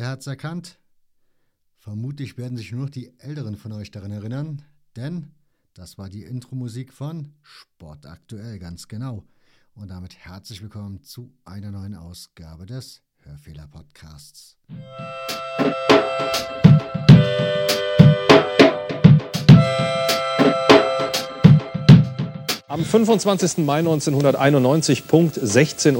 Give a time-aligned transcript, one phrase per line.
[0.00, 0.78] Wer hat's erkannt?
[1.76, 4.62] Vermutlich werden sich nur noch die Älteren von euch daran erinnern,
[4.96, 5.32] denn
[5.74, 9.24] das war die Intro-Musik von Sport aktuell, ganz genau.
[9.74, 14.56] Und damit herzlich willkommen zu einer neuen Ausgabe des Hörfehler-Podcasts.
[22.68, 23.58] Am 25.
[23.66, 25.96] Mai 1991, Punkt 16.45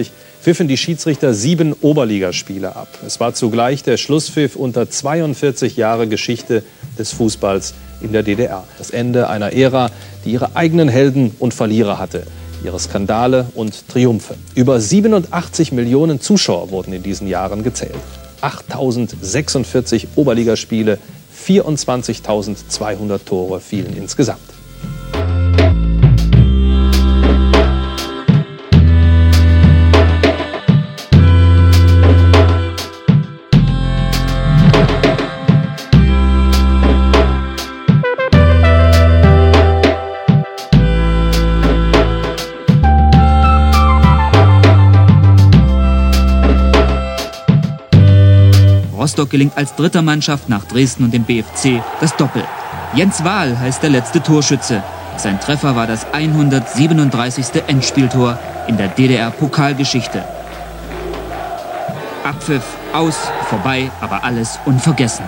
[0.00, 0.06] Uhr,
[0.44, 2.88] pfiffen die Schiedsrichter sieben Oberligaspiele ab.
[3.06, 6.62] Es war zugleich der Schlusspfiff unter 42 Jahre Geschichte
[6.98, 7.72] des Fußballs
[8.02, 8.62] in der DDR.
[8.76, 9.90] Das Ende einer Ära,
[10.26, 12.26] die ihre eigenen Helden und Verlierer hatte,
[12.62, 14.34] ihre Skandale und Triumphe.
[14.54, 17.94] Über 87 Millionen Zuschauer wurden in diesen Jahren gezählt.
[18.42, 20.98] 8046 Oberligaspiele,
[21.46, 24.53] 24.200 Tore fielen insgesamt.
[49.14, 52.42] Rostock gelingt als dritter Mannschaft nach Dresden und dem BFC das Doppel.
[52.94, 54.82] Jens Wahl heißt der letzte Torschütze.
[55.18, 57.62] Sein Treffer war das 137.
[57.68, 60.24] Endspieltor in der DDR-Pokalgeschichte.
[62.24, 63.14] Abpfiff, aus,
[63.48, 65.26] vorbei, aber alles unvergessen.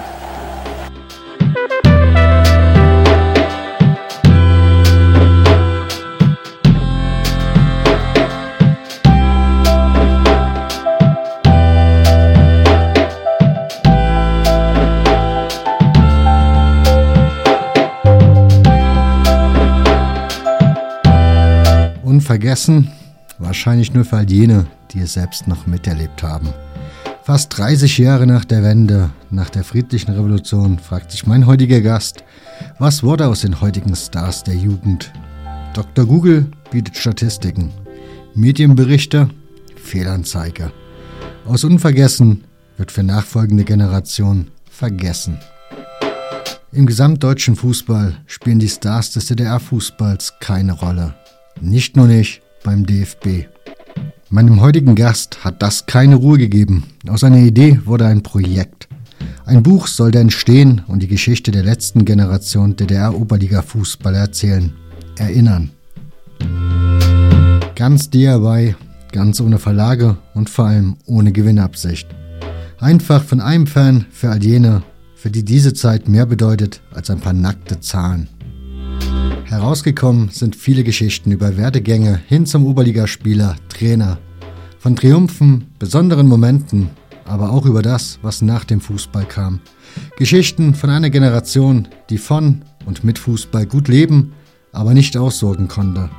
[22.26, 22.90] Unvergessen,
[23.38, 26.48] wahrscheinlich nur für all jene, die es selbst noch miterlebt haben.
[27.22, 32.24] Fast 30 Jahre nach der Wende, nach der friedlichen Revolution, fragt sich mein heutiger Gast,
[32.80, 35.12] was wurde aus den heutigen Stars der Jugend?
[35.72, 36.04] Dr.
[36.04, 37.70] Google bietet Statistiken,
[38.34, 39.30] Medienberichte,
[39.76, 40.72] Fehlanzeige.
[41.46, 42.42] Aus Unvergessen
[42.76, 45.38] wird für nachfolgende Generationen vergessen.
[46.72, 51.14] Im gesamtdeutschen Fußball spielen die Stars des DDR-Fußballs keine Rolle.
[51.60, 53.46] Nicht nur nicht beim DFB.
[54.28, 56.84] Meinem heutigen Gast hat das keine Ruhe gegeben.
[57.08, 58.88] Aus einer Idee wurde ein Projekt.
[59.46, 64.72] Ein Buch sollte entstehen und die Geschichte der letzten Generation DDR-Oberliga-Fußball erzählen.
[65.16, 65.70] Erinnern.
[67.74, 68.74] Ganz DIY,
[69.12, 72.08] ganz ohne Verlage und vor allem ohne Gewinnabsicht.
[72.78, 74.82] Einfach von einem Fan für all jene,
[75.14, 78.28] für die diese Zeit mehr bedeutet als ein paar nackte Zahlen.
[79.44, 84.18] Herausgekommen sind viele Geschichten über Werdegänge hin zum Oberligaspieler, Trainer.
[84.78, 86.90] Von Triumphen, besonderen Momenten,
[87.24, 89.60] aber auch über das, was nach dem Fußball kam.
[90.16, 94.32] Geschichten von einer Generation, die von und mit Fußball gut leben,
[94.72, 96.10] aber nicht aussorgen konnte.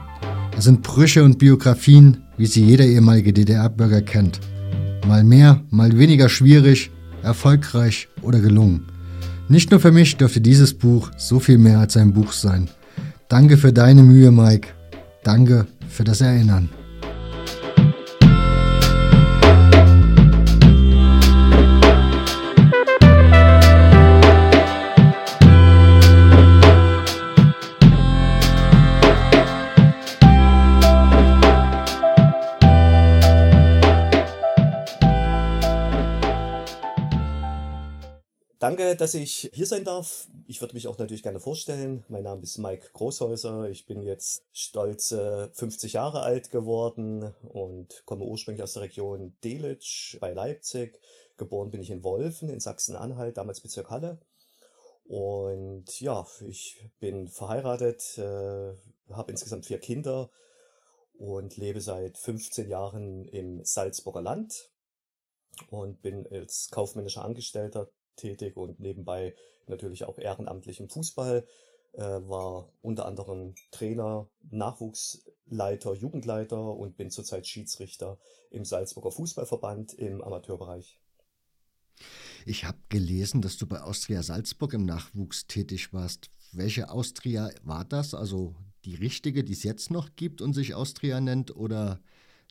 [0.57, 4.39] Es sind Brüche und Biografien, wie sie jeder ehemalige DDR-Bürger kennt.
[5.07, 6.91] Mal mehr, mal weniger schwierig,
[7.23, 8.87] erfolgreich oder gelungen.
[9.49, 12.69] Nicht nur für mich dürfte dieses Buch so viel mehr als ein Buch sein.
[13.29, 14.69] Danke für deine Mühe, Mike.
[15.23, 16.69] Danke für das Erinnern.
[38.95, 40.27] Dass ich hier sein darf.
[40.47, 42.05] Ich würde mich auch natürlich gerne vorstellen.
[42.07, 43.69] Mein Name ist Mike Großhäuser.
[43.69, 50.17] Ich bin jetzt stolze 50 Jahre alt geworden und komme ursprünglich aus der Region Delitzsch
[50.19, 51.01] bei Leipzig.
[51.35, 54.19] Geboren bin ich in Wolfen in Sachsen-Anhalt, damals Bezirk Halle.
[55.05, 58.73] Und ja, ich bin verheiratet, äh,
[59.11, 60.29] habe insgesamt vier Kinder
[61.17, 64.71] und lebe seit 15 Jahren im Salzburger Land
[65.71, 69.35] und bin als kaufmännischer Angestellter tätig und nebenbei
[69.67, 71.45] natürlich auch ehrenamtlich im Fußball,
[71.93, 78.19] äh, war unter anderem Trainer, Nachwuchsleiter, Jugendleiter und bin zurzeit Schiedsrichter
[78.49, 80.99] im Salzburger Fußballverband im Amateurbereich.
[82.45, 86.29] Ich habe gelesen, dass du bei Austria Salzburg im Nachwuchs tätig warst.
[86.51, 88.13] Welche Austria war das?
[88.13, 88.55] Also
[88.85, 91.99] die richtige, die es jetzt noch gibt und sich Austria nennt oder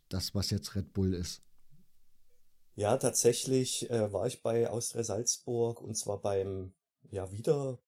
[0.08, 1.40] das, was jetzt Red Bull ist?
[2.76, 6.75] Ja, tatsächlich äh, war ich bei Austria Salzburg und zwar beim
[7.11, 7.78] ja wieder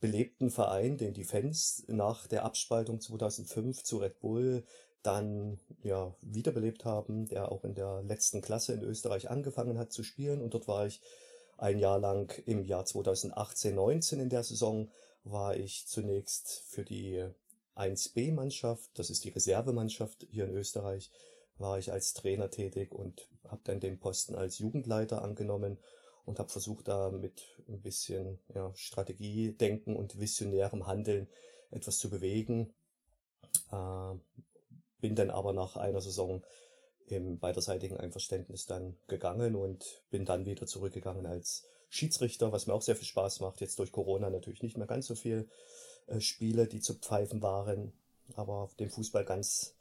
[0.00, 4.64] belebten Verein, den die Fans nach der Abspaltung 2005 zu Red Bull
[5.04, 10.02] dann ja wiederbelebt haben, der auch in der letzten Klasse in Österreich angefangen hat zu
[10.02, 10.42] spielen.
[10.42, 11.00] Und dort war ich
[11.56, 14.90] ein Jahr lang im Jahr 2018, 19 in der Saison
[15.22, 17.24] war ich zunächst für die
[17.76, 21.12] 1B-Mannschaft, das ist die Reservemannschaft hier in Österreich,
[21.58, 25.78] war ich als Trainer tätig und habe dann den Posten als Jugendleiter angenommen
[26.24, 31.28] und habe versucht, da mit ein bisschen ja, Strategie, Denken und visionärem Handeln
[31.70, 32.72] etwas zu bewegen.
[33.70, 34.14] Äh,
[35.00, 36.44] bin dann aber nach einer Saison
[37.06, 42.82] im beiderseitigen Einverständnis dann gegangen und bin dann wieder zurückgegangen als Schiedsrichter, was mir auch
[42.82, 43.60] sehr viel Spaß macht.
[43.60, 45.48] Jetzt durch Corona natürlich nicht mehr ganz so viel
[46.06, 47.92] äh, Spiele, die zu pfeifen waren.
[48.34, 49.74] Aber dem Fußball ganz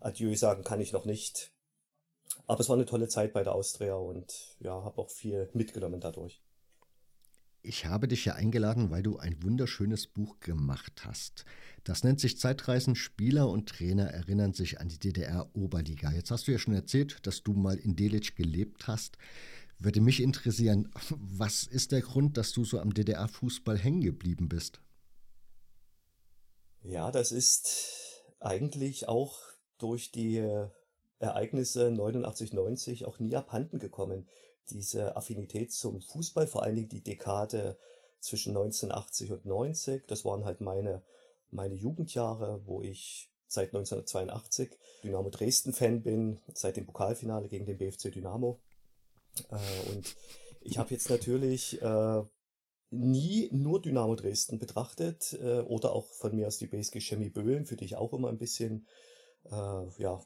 [0.00, 1.52] Adieu sagen kann ich noch nicht.
[2.46, 6.00] Aber es war eine tolle Zeit bei der Austria und ja, habe auch viel mitgenommen
[6.00, 6.42] dadurch.
[7.64, 11.44] Ich habe dich ja eingeladen, weil du ein wunderschönes Buch gemacht hast.
[11.84, 12.96] Das nennt sich Zeitreisen.
[12.96, 16.10] Spieler und Trainer erinnern sich an die DDR-Oberliga.
[16.10, 19.16] Jetzt hast du ja schon erzählt, dass du mal in Delitzsch gelebt hast.
[19.78, 24.80] Würde mich interessieren, was ist der Grund, dass du so am DDR-Fußball hängen geblieben bist?
[26.82, 29.38] Ja, das ist eigentlich auch
[29.78, 30.68] durch die äh,
[31.22, 34.28] Ereignisse 89, 90 auch nie abhanden gekommen
[34.70, 37.78] diese Affinität zum Fußball, vor allen Dingen die Dekade
[38.20, 40.06] zwischen 1980 und 90.
[40.06, 41.02] Das waren halt meine,
[41.50, 47.78] meine Jugendjahre, wo ich seit 1982 Dynamo Dresden Fan bin, seit dem Pokalfinale gegen den
[47.78, 48.60] BFC Dynamo.
[49.50, 50.16] Äh, und
[50.60, 52.22] ich habe jetzt natürlich äh,
[52.90, 57.66] nie nur Dynamo Dresden betrachtet äh, oder auch von mir aus die BSG Chemie Böhlen,
[57.66, 58.86] für die ich auch immer ein bisschen
[59.98, 60.20] ja,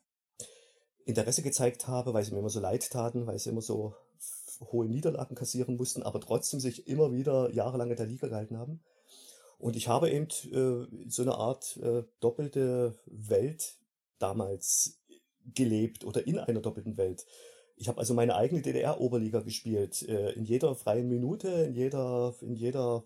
[1.07, 3.95] Interesse gezeigt habe, weil sie mir immer so leid taten, weil sie immer so
[4.61, 8.81] hohe Niederlagen kassieren mussten, aber trotzdem sich immer wieder jahrelang in der Liga gehalten haben.
[9.59, 13.77] Und ich habe eben äh, so eine Art äh, doppelte Welt
[14.19, 14.99] damals
[15.55, 17.25] gelebt oder in einer doppelten Welt.
[17.77, 22.57] Ich habe also meine eigene DDR-Oberliga gespielt, äh, in jeder freien Minute, in jeder, in
[22.57, 23.05] jeder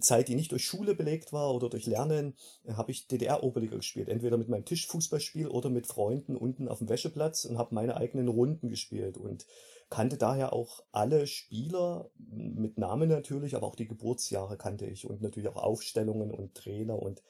[0.00, 2.34] Zeit, die nicht durch Schule belegt war oder durch Lernen,
[2.64, 4.08] äh, habe ich DDR-Oberliga gespielt.
[4.08, 8.28] Entweder mit meinem Tischfußballspiel oder mit Freunden unten auf dem Wäscheplatz und habe meine eigenen
[8.28, 9.46] Runden gespielt und
[9.90, 15.22] kannte daher auch alle Spieler mit Namen natürlich, aber auch die Geburtsjahre kannte ich und
[15.22, 17.22] natürlich auch Aufstellungen und Trainer und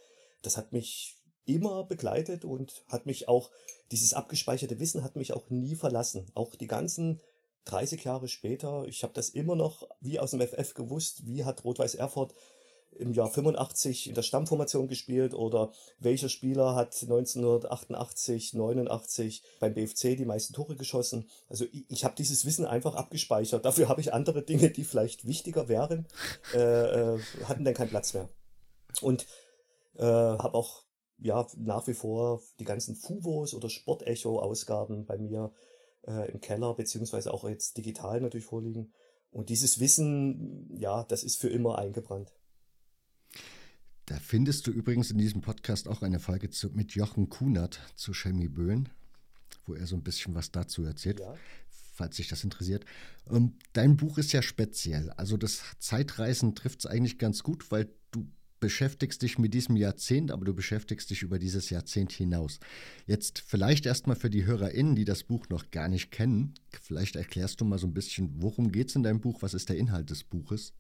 [0.43, 3.51] das hat mich immer begleitet und hat mich auch,
[3.91, 6.27] dieses abgespeicherte Wissen hat mich auch nie verlassen.
[6.35, 7.21] Auch die ganzen
[7.65, 11.65] 30 Jahre später, ich habe das immer noch wie aus dem FF gewusst, wie hat
[11.65, 12.35] Rot-Weiß Erfurt
[12.99, 20.17] im Jahr 85 in der Stammformation gespielt oder welcher Spieler hat 1988, 89 beim BFC
[20.17, 21.29] die meisten Tore geschossen.
[21.49, 23.65] Also ich, ich habe dieses Wissen einfach abgespeichert.
[23.65, 26.07] Dafür habe ich andere Dinge, die vielleicht wichtiger wären,
[26.55, 28.29] äh, äh, hatten dann keinen Platz mehr.
[29.01, 29.27] Und
[29.97, 30.85] äh, habe auch
[31.19, 35.53] ja nach wie vor die ganzen Fuvos oder Sportecho-Ausgaben bei mir
[36.07, 38.93] äh, im Keller, beziehungsweise auch jetzt digital natürlich vorliegen.
[39.31, 42.33] Und dieses Wissen, ja, das ist für immer eingebrannt.
[44.07, 48.13] Da findest du übrigens in diesem Podcast auch eine Folge zu, mit Jochen Kunert zu
[48.13, 48.91] Chemie Böhlen,
[49.67, 51.35] wo er so ein bisschen was dazu erzählt, ja.
[51.95, 52.85] falls sich das interessiert.
[53.73, 55.11] Dein Buch ist ja speziell.
[55.13, 57.89] Also das Zeitreisen trifft es eigentlich ganz gut, weil
[58.65, 62.61] beschäftigst dich mit diesem Jahrzehnt, aber du beschäftigst dich über dieses Jahrzehnt hinaus.
[63.07, 67.61] Jetzt vielleicht erstmal für die HörerInnen, die das Buch noch gar nicht kennen, vielleicht erklärst
[67.61, 70.09] du mal so ein bisschen, worum geht es in deinem Buch, was ist der Inhalt
[70.09, 70.73] des Buches?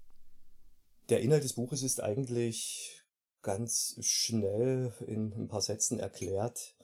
[1.10, 3.02] Der Inhalt des Buches ist eigentlich
[3.42, 6.74] ganz schnell in ein paar Sätzen erklärt.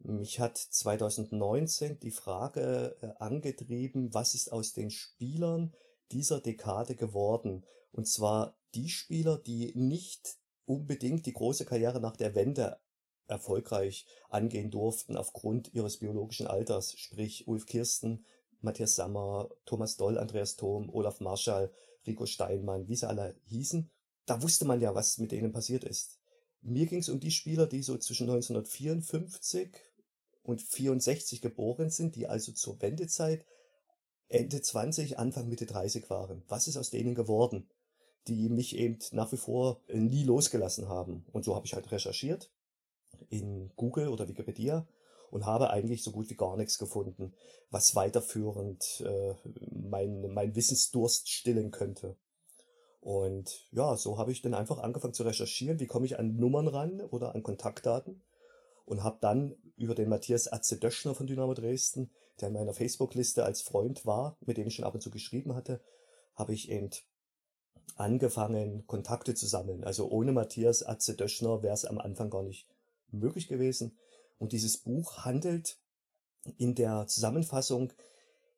[0.00, 5.72] Mich hat 2019 die Frage äh, angetrieben, was ist aus den Spielern
[6.10, 7.64] dieser Dekade geworden?
[7.96, 10.36] Und zwar die Spieler, die nicht
[10.66, 12.78] unbedingt die große Karriere nach der Wende
[13.26, 18.26] erfolgreich angehen durften aufgrund ihres biologischen Alters, sprich Ulf Kirsten,
[18.60, 21.72] Matthias Sammer, Thomas Doll, Andreas Thom, Olaf Marschall,
[22.06, 23.90] Rico Steinmann, wie sie alle hießen.
[24.26, 26.18] Da wusste man ja, was mit denen passiert ist.
[26.60, 29.70] Mir ging es um die Spieler, die so zwischen 1954
[30.42, 33.46] und 64 geboren sind, die also zur Wendezeit
[34.28, 36.42] Ende 20, Anfang Mitte 30 waren.
[36.48, 37.70] Was ist aus denen geworden?
[38.28, 41.24] Die mich eben nach wie vor äh, nie losgelassen haben.
[41.32, 42.50] Und so habe ich halt recherchiert
[43.28, 44.86] in Google oder Wikipedia
[45.30, 47.34] und habe eigentlich so gut wie gar nichts gefunden,
[47.70, 49.34] was weiterführend äh,
[49.70, 52.16] mein, mein Wissensdurst stillen könnte.
[53.00, 56.66] Und ja, so habe ich dann einfach angefangen zu recherchieren, wie komme ich an Nummern
[56.66, 58.22] ran oder an Kontaktdaten
[58.84, 63.44] und habe dann über den Matthias Atze Döschner von Dynamo Dresden, der in meiner Facebook-Liste
[63.44, 65.80] als Freund war, mit dem ich schon ab und zu geschrieben hatte,
[66.34, 66.90] habe ich eben
[67.94, 69.84] angefangen, Kontakte zu sammeln.
[69.84, 72.66] Also ohne Matthias Atze Döschner wäre es am Anfang gar nicht
[73.10, 73.96] möglich gewesen.
[74.38, 75.78] Und dieses Buch handelt
[76.58, 77.92] in der Zusammenfassung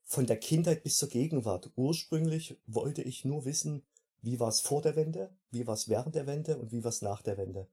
[0.04, 1.70] von der Kindheit bis zur Gegenwart.
[1.76, 3.84] Ursprünglich wollte ich nur wissen,
[4.22, 6.90] wie war es vor der Wende, wie war es während der Wende und wie war
[6.90, 7.68] es nach der Wende.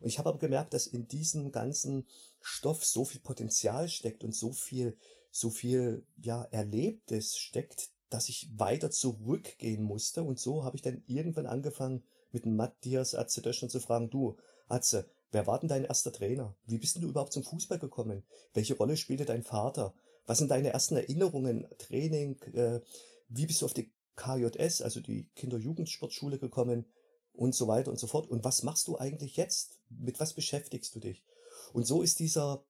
[0.00, 2.06] Und ich habe aber gemerkt, dass in diesem ganzen
[2.40, 4.96] Stoff so viel Potenzial steckt und so viel,
[5.30, 10.22] so viel, ja, Erlebtes steckt, dass ich weiter zurückgehen musste.
[10.22, 14.36] Und so habe ich dann irgendwann angefangen, mit Matthias Atze-Döschner zu fragen, du,
[14.68, 16.54] Atze, wer war denn dein erster Trainer?
[16.66, 18.24] Wie bist denn du überhaupt zum Fußball gekommen?
[18.52, 19.94] Welche Rolle spielte dein Vater?
[20.26, 22.40] Was sind deine ersten Erinnerungen, Training?
[22.54, 22.80] Äh,
[23.28, 26.86] wie bist du auf die KJS, also die Kinder-Jugendsportschule gekommen?
[27.32, 28.28] Und so weiter und so fort.
[28.28, 29.80] Und was machst du eigentlich jetzt?
[29.90, 31.24] Mit was beschäftigst du dich?
[31.72, 32.64] Und so ist dieser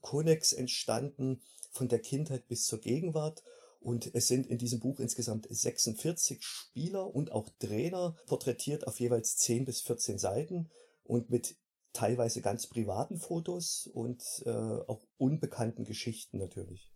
[0.00, 3.42] Konnex entstanden von der Kindheit bis zur Gegenwart.
[3.80, 9.36] Und es sind in diesem Buch insgesamt 46 Spieler und auch Trainer porträtiert auf jeweils
[9.38, 10.70] 10 bis 14 Seiten
[11.02, 11.56] und mit
[11.92, 16.92] teilweise ganz privaten Fotos und äh, auch unbekannten Geschichten natürlich.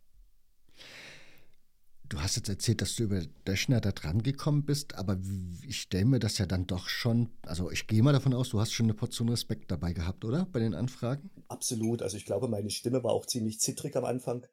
[2.06, 5.18] Du hast jetzt erzählt, dass du über Döschner da dran gekommen bist, aber
[5.66, 8.60] ich stelle mir das ja dann doch schon, also ich gehe mal davon aus, du
[8.60, 10.46] hast schon eine Portion Respekt dabei gehabt, oder?
[10.52, 11.30] Bei den Anfragen?
[11.48, 12.02] Absolut.
[12.02, 14.46] Also ich glaube, meine Stimme war auch ziemlich zittrig am Anfang.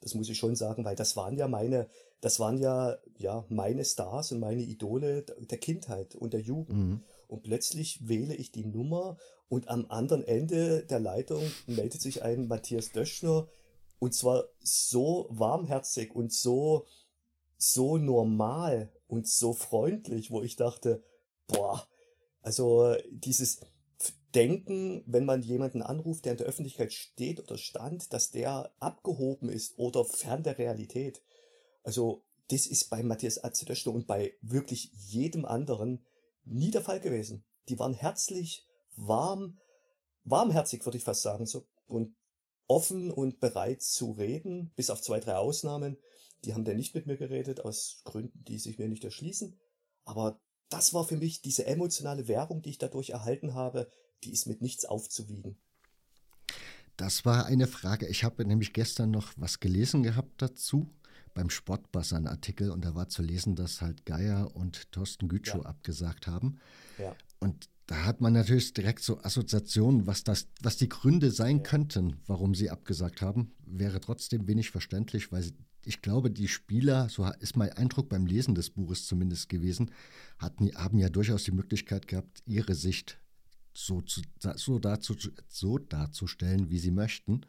[0.00, 1.88] Das muss ich schon sagen, weil das waren ja meine,
[2.20, 6.78] das waren ja, ja, meine Stars und meine Idole der Kindheit und der Jugend.
[6.78, 7.04] Mhm.
[7.28, 9.16] Und plötzlich wähle ich die Nummer
[9.48, 13.48] und am anderen Ende der Leitung meldet sich ein Matthias Döschner
[13.98, 16.86] und zwar so warmherzig und so,
[17.56, 21.02] so normal und so freundlich, wo ich dachte,
[21.48, 21.86] boah,
[22.42, 23.60] also dieses,
[24.38, 29.48] denken, wenn man jemanden anruft, der in der Öffentlichkeit steht oder stand, dass der abgehoben
[29.48, 31.22] ist oder fern der Realität.
[31.82, 36.06] Also das ist bei Matthias Atzedöschner und bei wirklich jedem anderen
[36.44, 37.44] nie der Fall gewesen.
[37.68, 38.64] Die waren herzlich,
[38.94, 39.58] warm,
[40.22, 42.14] warmherzig würde ich fast sagen, so und
[42.68, 45.98] offen und bereit zu reden, bis auf zwei, drei Ausnahmen.
[46.44, 49.58] Die haben dann nicht mit mir geredet, aus Gründen, die sich mir nicht erschließen.
[50.04, 53.90] Aber das war für mich diese emotionale Währung, die ich dadurch erhalten habe,
[54.24, 55.56] die ist mit nichts aufzuwiegen.
[56.96, 58.08] Das war eine Frage.
[58.08, 60.90] Ich habe nämlich gestern noch was gelesen gehabt dazu
[61.32, 65.68] beim Sportbassan Artikel und da war zu lesen, dass halt Geier und Thorsten Gütschow ja.
[65.68, 66.58] abgesagt haben.
[66.98, 67.14] Ja.
[67.38, 71.62] Und da hat man natürlich direkt so Assoziationen, was das, was die Gründe sein ja.
[71.62, 75.52] könnten, warum sie abgesagt haben, wäre trotzdem wenig verständlich, weil
[75.84, 79.92] ich glaube, die Spieler, so ist mein Eindruck beim Lesen des Buches zumindest gewesen,
[80.38, 83.18] hatten, haben ja durchaus die Möglichkeit gehabt, ihre Sicht
[83.78, 84.22] so, zu,
[84.56, 85.14] so, dazu,
[85.48, 87.46] so darzustellen, wie sie möchten.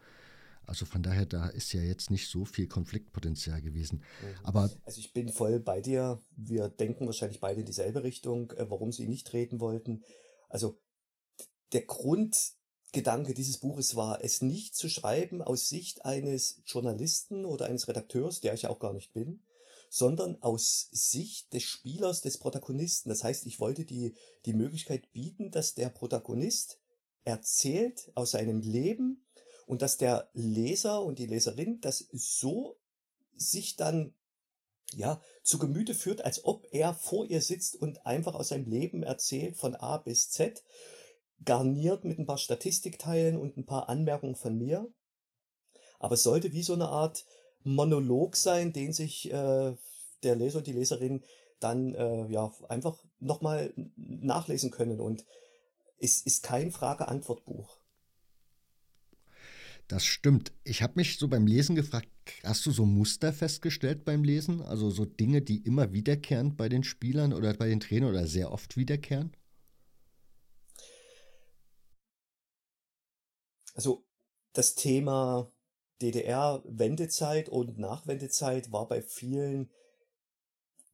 [0.65, 4.03] Also von daher, da ist ja jetzt nicht so viel Konfliktpotenzial gewesen.
[4.21, 4.45] Mhm.
[4.45, 6.21] Aber also ich bin voll bei dir.
[6.35, 10.03] Wir denken wahrscheinlich beide in dieselbe Richtung, äh, warum sie nicht treten wollten.
[10.47, 10.79] Also
[11.73, 17.87] der Grundgedanke dieses Buches war, es nicht zu schreiben aus Sicht eines Journalisten oder eines
[17.87, 19.41] Redakteurs, der ich auch gar nicht bin,
[19.89, 23.09] sondern aus Sicht des Spielers, des Protagonisten.
[23.09, 24.15] Das heißt, ich wollte die,
[24.45, 26.79] die Möglichkeit bieten, dass der Protagonist
[27.23, 29.25] erzählt aus seinem Leben
[29.65, 32.79] und dass der Leser und die Leserin das so
[33.35, 34.13] sich dann
[34.95, 39.03] ja, zu Gemüte führt, als ob er vor ihr sitzt und einfach aus seinem Leben
[39.03, 40.63] erzählt von A bis Z,
[41.45, 44.91] garniert mit ein paar Statistikteilen und ein paar Anmerkungen von mir.
[45.99, 47.25] Aber es sollte wie so eine Art
[47.63, 49.75] Monolog sein, den sich äh,
[50.23, 51.23] der Leser und die Leserin
[51.59, 54.99] dann äh, ja einfach nochmal nachlesen können.
[54.99, 55.25] Und
[55.99, 57.77] es ist kein Frage-Antwort-Buch.
[59.87, 60.53] Das stimmt.
[60.63, 62.07] Ich habe mich so beim Lesen gefragt,
[62.43, 64.61] hast du so Muster festgestellt beim Lesen?
[64.61, 68.51] Also so Dinge, die immer wiederkehren bei den Spielern oder bei den Trainern oder sehr
[68.51, 69.35] oft wiederkehren?
[73.73, 74.05] Also
[74.53, 75.51] das Thema
[76.01, 79.69] DDR-Wendezeit und Nachwendezeit war bei vielen,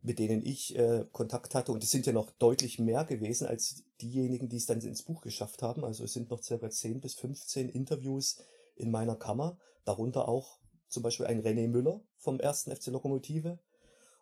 [0.01, 3.83] mit denen ich äh, Kontakt hatte, und es sind ja noch deutlich mehr gewesen als
[4.01, 5.83] diejenigen, die es dann ins Buch geschafft haben.
[5.83, 8.41] Also es sind noch circa 10 bis 15 Interviews
[8.75, 10.59] in meiner Kammer, darunter auch
[10.89, 13.59] zum Beispiel ein René Müller vom ersten FC Lokomotive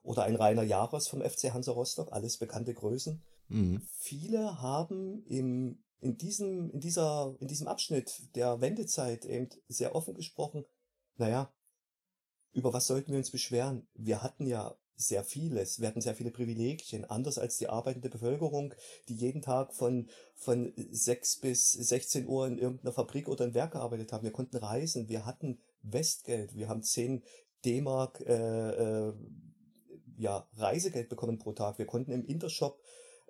[0.03, 3.21] oder ein Rainer Jahres vom FC Hansa Rostock, alles bekannte Größen.
[3.49, 3.81] Mhm.
[3.99, 10.13] Viele haben im in diesem, in dieser, in diesem Abschnitt der Wendezeit eben sehr offen
[10.13, 10.65] gesprochen,
[11.15, 11.53] naja,
[12.51, 13.87] über was sollten wir uns beschweren?
[13.95, 15.79] Wir hatten ja sehr vieles.
[15.79, 18.73] Wir hatten sehr viele Privilegien, anders als die arbeitende Bevölkerung,
[19.07, 23.71] die jeden Tag von, von 6 bis 16 Uhr in irgendeiner Fabrik oder im Werk
[23.71, 24.23] gearbeitet haben.
[24.23, 27.23] Wir konnten reisen, wir hatten Westgeld, wir haben 10
[27.65, 29.13] D-Mark äh, äh,
[30.17, 31.79] ja, Reisegeld bekommen pro Tag.
[31.79, 32.79] Wir konnten im Intershop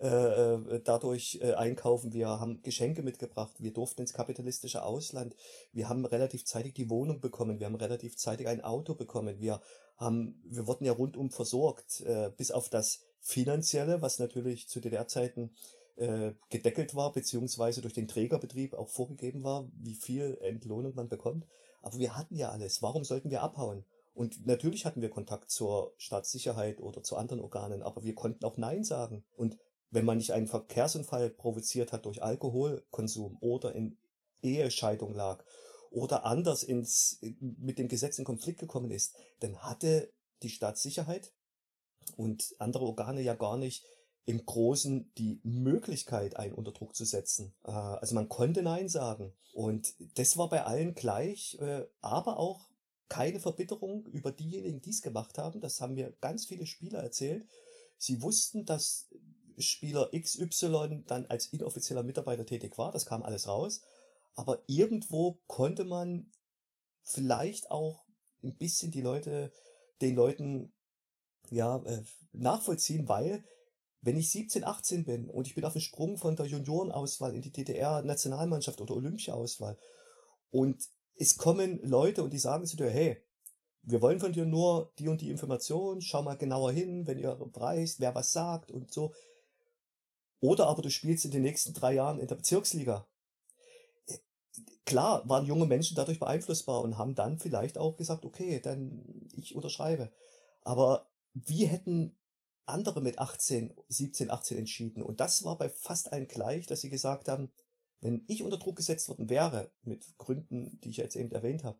[0.03, 2.11] äh, äh, dadurch äh, einkaufen.
[2.11, 3.53] Wir haben Geschenke mitgebracht.
[3.59, 5.33] Wir durften ins kapitalistische Ausland.
[5.71, 7.61] Wir haben relativ zeitig die Wohnung bekommen.
[7.61, 9.39] Wir haben relativ zeitig ein Auto bekommen.
[9.39, 9.61] Wir
[9.95, 15.55] haben, wir wurden ja rundum versorgt, äh, bis auf das Finanzielle, was natürlich zu DDR-Zeiten
[15.95, 21.45] äh, gedeckelt war, beziehungsweise durch den Trägerbetrieb auch vorgegeben war, wie viel Entlohnung man bekommt.
[21.81, 22.81] Aber wir hatten ja alles.
[22.81, 23.85] Warum sollten wir abhauen?
[24.13, 28.57] Und natürlich hatten wir Kontakt zur Staatssicherheit oder zu anderen Organen, aber wir konnten auch
[28.57, 29.23] Nein sagen.
[29.37, 29.57] Und
[29.93, 33.97] wenn man nicht einen Verkehrsunfall provoziert hat durch Alkoholkonsum oder in
[34.41, 35.43] Ehescheidung lag
[35.91, 41.31] oder anders ins, mit dem Gesetz in Konflikt gekommen ist, dann hatte die Staatssicherheit
[42.17, 43.85] und andere Organe ja gar nicht
[44.25, 47.53] im Großen die Möglichkeit, einen unter Druck zu setzen.
[47.65, 49.33] Äh, also man konnte Nein sagen.
[49.53, 52.69] Und das war bei allen gleich, äh, aber auch
[53.09, 55.59] keine Verbitterung über diejenigen, die es gemacht haben.
[55.59, 57.45] Das haben mir ganz viele Spieler erzählt.
[57.97, 59.09] Sie wussten, dass
[59.57, 62.91] Spieler XY dann als inoffizieller Mitarbeiter tätig war.
[62.91, 63.81] Das kam alles raus.
[64.35, 66.31] Aber irgendwo konnte man
[67.03, 68.05] vielleicht auch
[68.43, 69.51] ein bisschen die Leute,
[70.01, 70.73] den Leuten
[71.49, 73.43] ja, äh, nachvollziehen, weil
[74.01, 77.41] wenn ich 17, 18 bin und ich bin auf dem Sprung von der Juniorenauswahl in
[77.41, 79.77] die DDR-Nationalmannschaft oder Olympia-Auswahl
[80.49, 80.83] und
[81.15, 83.23] es kommen Leute und die sagen zu dir, hey,
[83.83, 87.35] wir wollen von dir nur die und die Information, schau mal genauer hin, wenn ihr
[87.51, 89.13] preist, wer was sagt und so.
[90.43, 93.07] Oder aber du spielst in den nächsten drei Jahren in der Bezirksliga.
[94.07, 94.17] Äh,
[94.85, 99.55] klar waren junge Menschen dadurch beeinflussbar und haben dann vielleicht auch gesagt, okay, dann ich
[99.55, 100.11] unterschreibe.
[100.63, 102.17] Aber wie hätten
[102.65, 105.01] andere mit 18, 17, 18 entschieden?
[105.01, 107.49] Und das war bei fast allen gleich, dass sie gesagt haben,
[108.01, 111.79] wenn ich unter Druck gesetzt worden wäre, mit Gründen, die ich jetzt eben erwähnt habe,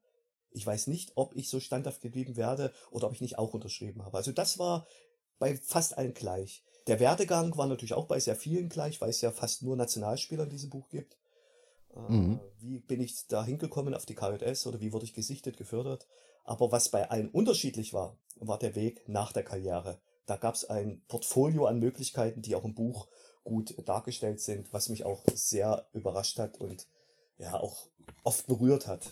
[0.51, 4.05] ich weiß nicht, ob ich so standhaft geblieben werde oder ob ich nicht auch unterschrieben
[4.05, 4.15] habe.
[4.15, 4.87] Also das war
[5.37, 6.63] bei fast allen gleich.
[6.87, 10.43] Der Werdegang war natürlich auch bei sehr vielen gleich, weil es ja fast nur Nationalspieler
[10.43, 11.17] in diesem Buch gibt.
[11.95, 12.39] Äh, mhm.
[12.59, 16.07] Wie bin ich da hingekommen auf die KJS oder wie wurde ich gesichtet, gefördert?
[16.43, 19.99] Aber was bei allen unterschiedlich war, war der Weg nach der Karriere.
[20.25, 23.07] Da gab es ein Portfolio an Möglichkeiten, die auch im Buch
[23.43, 26.87] gut dargestellt sind, was mich auch sehr überrascht hat und
[27.37, 27.87] ja auch
[28.23, 29.09] oft berührt hat.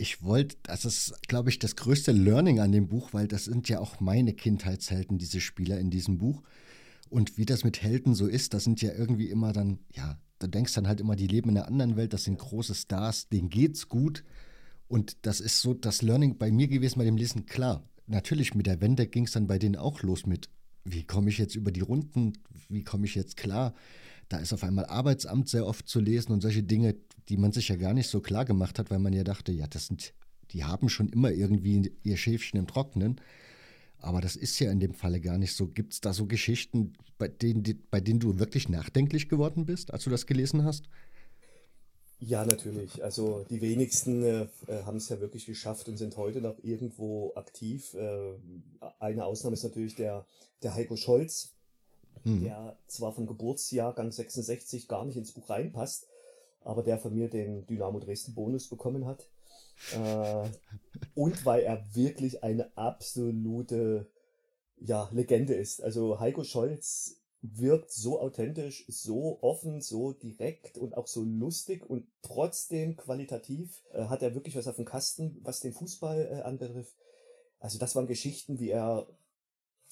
[0.00, 3.68] Ich wollte, das ist, glaube ich, das größte Learning an dem Buch, weil das sind
[3.68, 6.40] ja auch meine Kindheitshelden, diese Spieler in diesem Buch.
[7.10, 10.46] Und wie das mit Helden so ist, das sind ja irgendwie immer dann, ja, da
[10.46, 13.48] denkst dann halt immer, die leben in einer anderen Welt, das sind große Stars, denen
[13.48, 14.22] geht's gut.
[14.86, 17.46] Und das ist so das Learning bei mir gewesen bei dem Lesen.
[17.46, 20.48] Klar, natürlich mit der Wende ging es dann bei denen auch los mit,
[20.84, 22.34] wie komme ich jetzt über die Runden,
[22.68, 23.74] wie komme ich jetzt klar.
[24.28, 26.96] Da ist auf einmal Arbeitsamt sehr oft zu lesen und solche Dinge,
[27.28, 29.66] die man sich ja gar nicht so klar gemacht hat, weil man ja dachte, ja,
[29.66, 30.12] das sind,
[30.50, 33.20] die haben schon immer irgendwie ihr Schäfchen im Trocknen.
[34.00, 35.66] Aber das ist ja in dem Falle gar nicht so.
[35.66, 39.92] Gibt es da so Geschichten, bei denen, die, bei denen du wirklich nachdenklich geworden bist,
[39.92, 40.84] als du das gelesen hast?
[42.20, 43.02] Ja, natürlich.
[43.02, 47.32] Also die wenigsten äh, äh haben es ja wirklich geschafft und sind heute noch irgendwo
[47.36, 47.94] aktiv.
[47.94, 48.34] Äh,
[48.98, 50.26] eine Ausnahme ist natürlich der,
[50.62, 51.54] der Heiko Scholz,
[52.24, 52.44] mhm.
[52.44, 56.06] der zwar vom Geburtsjahrgang 66 gar nicht ins Buch reinpasst,
[56.62, 59.28] aber der von mir den Dynamo Dresden Bonus bekommen hat.
[59.94, 60.48] Äh,
[61.14, 64.10] und weil er wirklich eine absolute
[64.80, 65.82] ja, Legende ist.
[65.82, 72.06] Also Heiko Scholz wirkt so authentisch, so offen, so direkt und auch so lustig und
[72.22, 76.96] trotzdem qualitativ äh, hat er wirklich was auf dem Kasten, was den Fußball äh, anbetrifft.
[77.60, 79.06] Also das waren Geschichten, wie er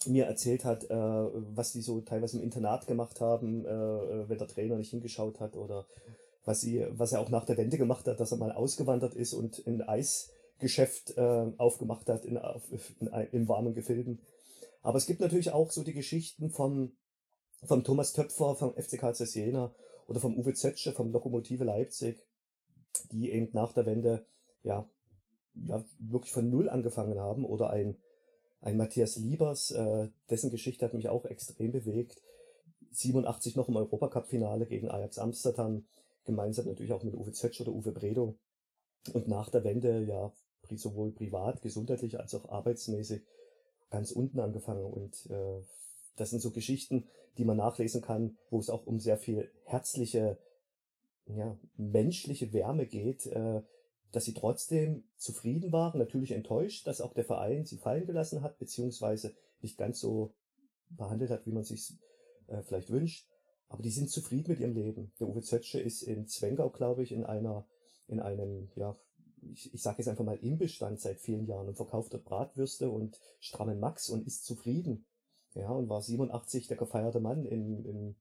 [0.09, 4.39] mir erzählt hat, äh, was die so teilweise im Internat gemacht haben, äh, äh, wenn
[4.39, 5.87] der Trainer nicht hingeschaut hat oder
[6.45, 9.35] was sie, was er auch nach der Wende gemacht hat, dass er mal ausgewandert ist
[9.35, 14.21] und ein Eisgeschäft äh, aufgemacht hat in, in, in, in warmen Gefilden.
[14.83, 16.93] Aber es gibt natürlich auch so die Geschichten vom,
[17.65, 19.75] vom Thomas Töpfer vom FCK Jena
[20.07, 22.25] oder vom Uwe Zötsche vom Lokomotive Leipzig,
[23.11, 24.27] die eben nach der Wende
[24.63, 24.89] ja,
[25.55, 27.97] ja wirklich von Null angefangen haben oder ein
[28.67, 32.21] ein Matthias Liebers, äh, dessen Geschichte hat mich auch extrem bewegt.
[32.91, 35.87] 87 noch im Europacup-Finale gegen Ajax Amsterdam,
[36.25, 38.35] gemeinsam natürlich auch mit Uwe Zötsch oder Uwe Bredow.
[39.13, 40.33] Und nach der Wende, ja,
[40.69, 43.23] sowohl privat, gesundheitlich als auch arbeitsmäßig
[43.91, 44.85] ganz unten angefangen.
[44.85, 45.63] Und äh,
[46.17, 47.07] das sind so Geschichten,
[47.39, 50.39] die man nachlesen kann, wo es auch um sehr viel herzliche,
[51.27, 53.63] ja, menschliche Wärme geht, äh,
[54.13, 58.59] dass sie trotzdem zufrieden waren, natürlich enttäuscht, dass auch der Verein sie fallen gelassen hat,
[58.59, 60.35] beziehungsweise nicht ganz so
[60.91, 61.93] behandelt hat, wie man sich
[62.47, 63.29] äh, vielleicht wünscht.
[63.69, 65.13] Aber die sind zufrieden mit ihrem Leben.
[65.19, 67.67] Der Uwe Zötsche ist in Zwengau, glaube ich, in einer,
[68.07, 68.97] in einem, ja,
[69.53, 73.21] ich, ich sage jetzt einfach mal Imbestand seit vielen Jahren und verkauft dort Bratwürste und
[73.41, 75.05] strammen Max und ist zufrieden.
[75.55, 78.17] ja, und war 87 der gefeierte Mann im, im,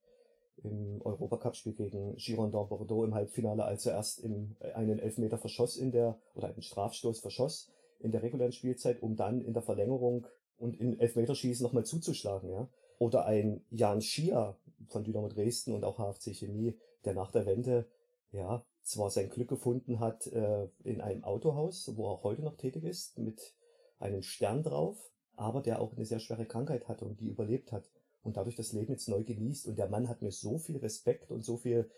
[0.63, 5.91] im Europacup-Spiel gegen Girondin Bordeaux im Halbfinale, als er erst im, einen Elfmeter verschoss in
[5.91, 10.79] der, oder einen Strafstoß verschoss in der regulären Spielzeit, um dann in der Verlängerung und
[10.79, 12.67] in Elfmeterschießen nochmal zuzuschlagen, ja.
[12.97, 17.87] Oder ein Jan Schia von Dynamo Dresden und auch HFC Chemie, der nach der Wende,
[18.31, 22.55] ja, zwar sein Glück gefunden hat äh, in einem Autohaus, wo er auch heute noch
[22.55, 23.53] tätig ist, mit
[23.99, 24.97] einem Stern drauf,
[25.35, 27.89] aber der auch eine sehr schwere Krankheit hatte und die überlebt hat
[28.25, 29.67] und dadurch das Leben jetzt neu genießt.
[29.67, 31.89] Und der Mann hat mir so viel Respekt und so viel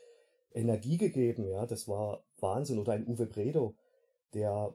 [0.53, 2.79] Energie gegeben, ja, das war Wahnsinn.
[2.79, 3.75] Oder ein Uwe Bredo,
[4.33, 4.73] der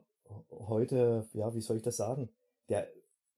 [0.51, 2.29] heute, ja, wie soll ich das sagen,
[2.69, 2.87] der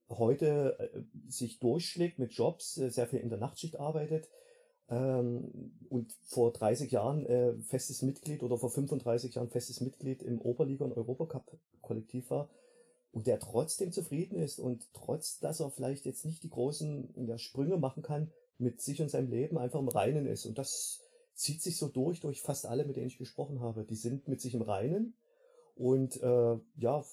[0.09, 4.29] heute äh, sich durchschlägt mit Jobs, äh, sehr viel in der Nachtschicht arbeitet
[4.87, 10.39] ähm, und vor 30 Jahren äh, festes Mitglied oder vor 35 Jahren festes Mitglied im
[10.39, 12.49] Oberliga- und Europacup-Kollektiv war
[13.15, 17.37] und der trotzdem zufrieden ist und trotz, dass er vielleicht jetzt nicht die großen ja,
[17.37, 20.45] Sprünge machen kann, mit sich und seinem Leben einfach im Reinen ist.
[20.45, 20.99] Und das
[21.33, 23.85] zieht sich so durch, durch fast alle, mit denen ich gesprochen habe.
[23.85, 25.13] Die sind mit sich im Reinen
[25.75, 27.05] und äh, ja,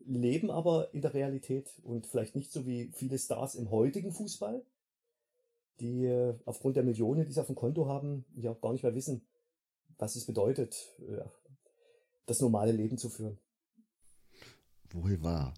[0.00, 4.62] leben aber in der Realität und vielleicht nicht so wie viele Stars im heutigen Fußball,
[5.80, 8.94] die äh, aufgrund der Millionen, die sie auf dem Konto haben, ja gar nicht mehr
[8.94, 9.26] wissen,
[9.96, 11.24] was es bedeutet, äh,
[12.26, 13.38] das normale Leben zu führen.
[14.90, 15.54] Wohl wahr.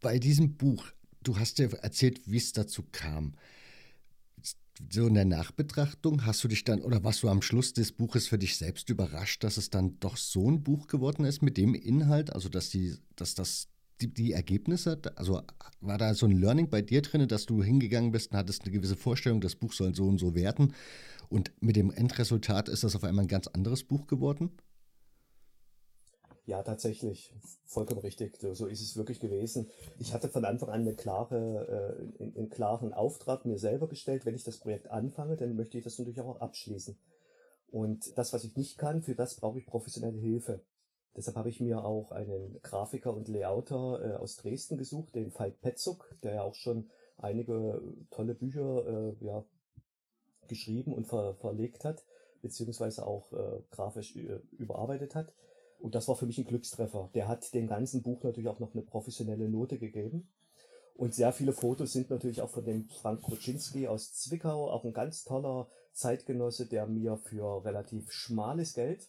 [0.00, 0.86] Bei diesem Buch,
[1.22, 3.34] du hast ja erzählt, wie es dazu kam
[4.90, 8.26] so in der Nachbetrachtung, hast du dich dann oder warst du am Schluss des Buches
[8.26, 11.74] für dich selbst überrascht, dass es dann doch so ein Buch geworden ist mit dem
[11.74, 13.68] Inhalt, also dass die, dass das
[14.00, 15.42] die, die Ergebnisse, also
[15.80, 18.72] war da so ein Learning bei dir drin, dass du hingegangen bist und hattest eine
[18.72, 20.74] gewisse Vorstellung, das Buch soll so und so werden
[21.28, 24.50] und mit dem Endresultat ist das auf einmal ein ganz anderes Buch geworden?
[26.44, 27.32] Ja, tatsächlich.
[27.66, 28.36] Vollkommen richtig.
[28.40, 29.70] So ist es wirklich gewesen.
[29.98, 34.26] Ich hatte von Anfang an eine klare, äh, einen klaren Auftrag mir selber gestellt.
[34.26, 36.98] Wenn ich das Projekt anfange, dann möchte ich das natürlich auch abschließen.
[37.70, 40.60] Und das, was ich nicht kann, für das brauche ich professionelle Hilfe.
[41.16, 45.60] Deshalb habe ich mir auch einen Grafiker und Layouter äh, aus Dresden gesucht, den Veit
[45.60, 49.44] Petzuk, der ja auch schon einige tolle Bücher äh, ja,
[50.48, 52.04] geschrieben und ver verlegt hat,
[52.40, 55.34] beziehungsweise auch äh, grafisch äh, überarbeitet hat.
[55.82, 57.10] Und das war für mich ein Glückstreffer.
[57.12, 60.28] Der hat dem ganzen Buch natürlich auch noch eine professionelle Note gegeben.
[60.94, 64.92] Und sehr viele Fotos sind natürlich auch von dem Frank Kruczynski aus Zwickau, auch ein
[64.92, 69.08] ganz toller Zeitgenosse, der mir für relativ schmales Geld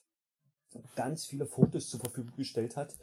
[0.95, 2.95] ganz viele Fotos zur Verfügung gestellt hat,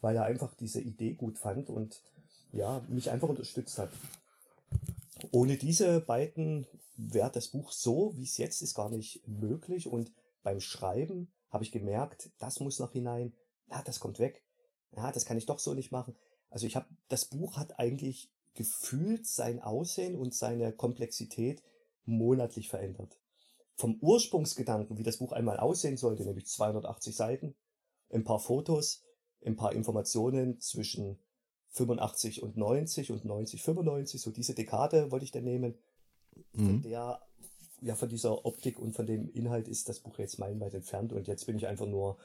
[0.00, 2.02] weil er einfach diese Idee gut fand und
[2.52, 3.90] ja, mich einfach unterstützt hat.
[5.32, 9.86] Ohne diese beiden wäre das Buch so, wie es jetzt ist, gar nicht möglich.
[9.86, 10.12] Und
[10.42, 13.34] beim Schreiben habe ich gemerkt, das muss noch hinein,
[13.70, 14.42] ja, das kommt weg,
[14.96, 16.14] ja, das kann ich doch so nicht machen.
[16.50, 21.62] Also ich habe, das Buch hat eigentlich gefühlt sein Aussehen und seine Komplexität
[22.04, 23.18] monatlich verändert.
[23.76, 27.54] Vom Ursprungsgedanken, wie das Buch einmal aussehen sollte, nämlich 280 Seiten,
[28.10, 29.04] ein paar Fotos,
[29.44, 31.18] ein paar Informationen zwischen
[31.70, 35.78] 85 und 90 und 90, 95, so diese Dekade wollte ich dann nehmen,
[36.54, 36.82] von mhm.
[36.82, 37.20] der
[37.80, 41.28] ja, von dieser Optik und von dem Inhalt ist das Buch jetzt meilenweit entfernt und
[41.28, 42.18] jetzt bin ich einfach nur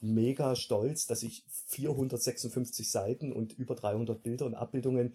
[0.00, 5.14] mega stolz, dass ich 456 Seiten und über 300 Bilder und Abbildungen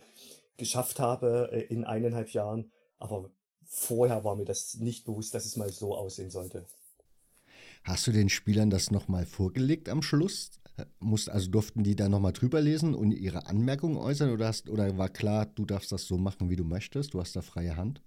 [0.57, 2.71] geschafft habe äh, in eineinhalb Jahren.
[2.99, 3.29] Aber
[3.65, 6.65] vorher war mir das nicht bewusst, dass es mal so aussehen sollte.
[7.83, 10.51] Hast du den Spielern das nochmal vorgelegt am Schluss?
[10.99, 14.97] Musst, also durften die da nochmal drüber lesen und ihre Anmerkungen äußern oder, hast, oder
[14.97, 17.13] war klar, du darfst das so machen, wie du möchtest?
[17.13, 18.01] Du hast da freie Hand?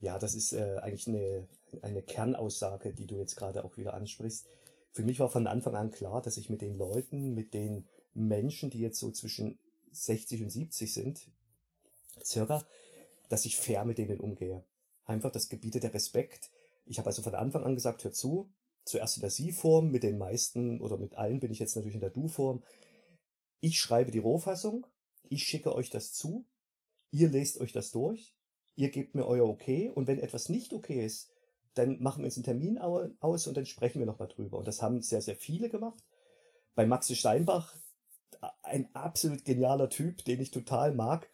[0.00, 1.48] Ja, das ist äh, eigentlich eine,
[1.82, 4.46] eine Kernaussage, die du jetzt gerade auch wieder ansprichst.
[4.92, 8.70] Für mich war von Anfang an klar, dass ich mit den Leuten, mit den Menschen,
[8.70, 9.58] die jetzt so zwischen
[9.92, 11.30] 60 und 70 sind,
[12.22, 12.64] circa,
[13.28, 14.64] dass ich fair mit denen umgehe.
[15.04, 16.50] Einfach das gebietet der Respekt.
[16.86, 18.50] Ich habe also von Anfang an gesagt, hör zu,
[18.84, 22.00] zuerst in der Sie-Form, mit den meisten oder mit allen bin ich jetzt natürlich in
[22.00, 22.62] der Du-Form.
[23.60, 24.86] Ich schreibe die Rohfassung,
[25.28, 26.46] ich schicke euch das zu,
[27.10, 28.34] ihr lest euch das durch,
[28.78, 31.32] ihr gebt mir euer Okay und wenn etwas nicht okay ist,
[31.74, 34.58] dann machen wir uns einen Termin aus und dann sprechen wir nochmal drüber.
[34.58, 36.02] Und das haben sehr, sehr viele gemacht.
[36.76, 37.74] Bei Maxi Steinbach,
[38.62, 41.28] ein absolut genialer Typ, den ich total mag.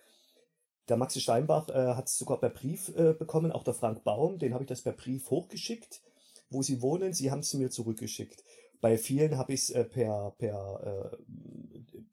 [0.88, 4.38] Der Maxi Steinbach äh, hat es sogar per Brief äh, bekommen, auch der Frank Baum,
[4.38, 6.00] den habe ich das per Brief hochgeschickt,
[6.48, 7.12] wo sie wohnen.
[7.12, 8.42] Sie haben es mir zurückgeschickt.
[8.80, 11.16] Bei vielen habe ich es äh, per, per äh,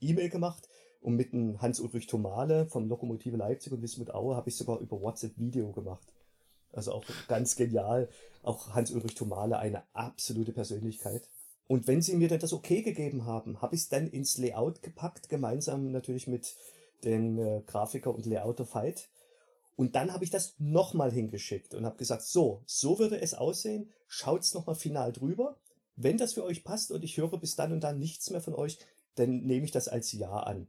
[0.01, 0.67] E-Mail gemacht.
[1.01, 5.01] Und mit dem Hans-Ulrich Thomale vom Lokomotive Leipzig und Wismut Aue habe ich sogar über
[5.01, 6.13] WhatsApp Video gemacht.
[6.71, 8.07] Also auch ganz genial.
[8.43, 11.27] Auch Hans-Ulrich Thomale, eine absolute Persönlichkeit.
[11.67, 14.81] Und wenn sie mir dann das okay gegeben haben, habe ich es dann ins Layout
[14.81, 16.55] gepackt, gemeinsam natürlich mit
[17.03, 19.09] den äh, Grafiker und Layouter Fight.
[19.75, 23.89] Und dann habe ich das nochmal hingeschickt und habe gesagt, so, so würde es aussehen,
[24.07, 25.57] schaut's nochmal final drüber.
[25.95, 28.53] Wenn das für euch passt und ich höre bis dann und dann nichts mehr von
[28.53, 28.77] euch,
[29.15, 30.67] dann nehme ich das als Ja an.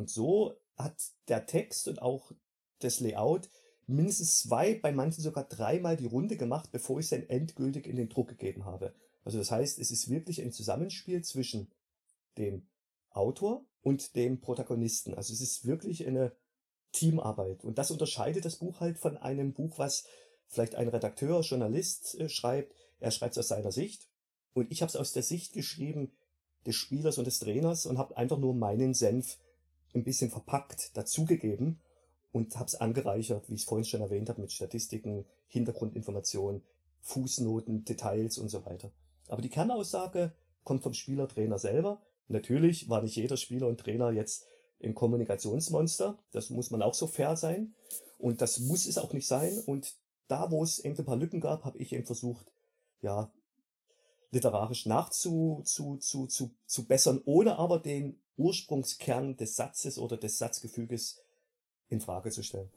[0.00, 0.96] Und so hat
[1.28, 2.32] der Text und auch
[2.78, 3.50] das Layout
[3.86, 7.96] mindestens zwei, bei manchen sogar dreimal die Runde gemacht, bevor ich es dann endgültig in
[7.96, 8.94] den Druck gegeben habe.
[9.24, 11.70] Also das heißt, es ist wirklich ein Zusammenspiel zwischen
[12.38, 12.66] dem
[13.10, 15.12] Autor und dem Protagonisten.
[15.12, 16.34] Also es ist wirklich eine
[16.92, 17.62] Teamarbeit.
[17.62, 20.06] Und das unterscheidet das Buch halt von einem Buch, was
[20.46, 22.74] vielleicht ein Redakteur, Journalist äh, schreibt.
[23.00, 24.08] Er schreibt es aus seiner Sicht.
[24.54, 26.16] Und ich habe es aus der Sicht geschrieben
[26.64, 29.36] des Spielers und des Trainers und habe einfach nur meinen Senf
[29.94, 31.80] ein bisschen verpackt dazugegeben
[32.32, 36.62] und habe es angereichert, wie ich es vorhin schon erwähnt habe, mit Statistiken, Hintergrundinformationen,
[37.02, 38.90] Fußnoten, Details und so weiter.
[39.28, 40.32] Aber die Kernaussage
[40.64, 42.00] kommt vom Spieler, Trainer selber.
[42.28, 44.46] Natürlich war nicht jeder Spieler und Trainer jetzt
[44.82, 46.18] ein Kommunikationsmonster.
[46.32, 47.74] Das muss man auch so fair sein.
[48.18, 49.58] Und das muss es auch nicht sein.
[49.66, 49.94] Und
[50.28, 52.52] da, wo es eben ein paar Lücken gab, habe ich eben versucht,
[53.00, 53.32] ja,
[54.30, 56.54] literarisch nachzu, zu, zu, zu,
[57.24, 61.20] ohne aber den Ursprungskern des Satzes oder des Satzgefüges
[61.88, 62.70] in Frage zu stellen.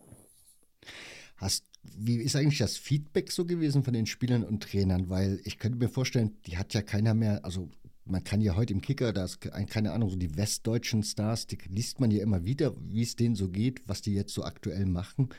[1.38, 5.10] Hast, wie ist eigentlich das Feedback so gewesen von den Spielern und Trainern?
[5.10, 7.70] Weil ich könnte mir vorstellen, die hat ja keiner mehr, also
[8.06, 11.58] man kann ja heute im Kicker, da ist keine Ahnung, so die westdeutschen Stars, die
[11.70, 14.86] liest man ja immer wieder, wie es denen so geht, was die jetzt so aktuell
[14.86, 15.30] machen.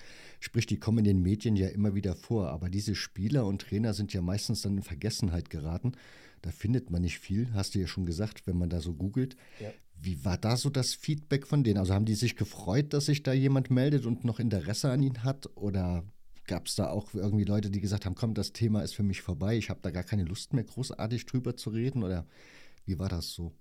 [0.40, 2.48] Sprich, die kommen in den Medien ja immer wieder vor.
[2.48, 5.92] Aber diese Spieler und Trainer sind ja meistens dann in Vergessenheit geraten.
[6.44, 9.34] Da findet man nicht viel, hast du ja schon gesagt, wenn man da so googelt.
[9.60, 9.72] Ja.
[9.98, 11.78] Wie war da so das Feedback von denen?
[11.78, 15.24] Also haben die sich gefreut, dass sich da jemand meldet und noch Interesse an ihn
[15.24, 15.48] hat?
[15.56, 16.04] Oder
[16.46, 19.22] gab es da auch irgendwie Leute, die gesagt haben, komm, das Thema ist für mich
[19.22, 22.02] vorbei, ich habe da gar keine Lust mehr, großartig drüber zu reden?
[22.02, 22.26] Oder
[22.84, 23.54] wie war das so?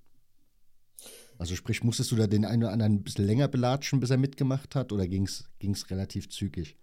[1.38, 4.18] Also sprich, musstest du da den einen oder anderen ein bisschen länger belatschen, bis er
[4.18, 6.76] mitgemacht hat, oder ging es relativ zügig?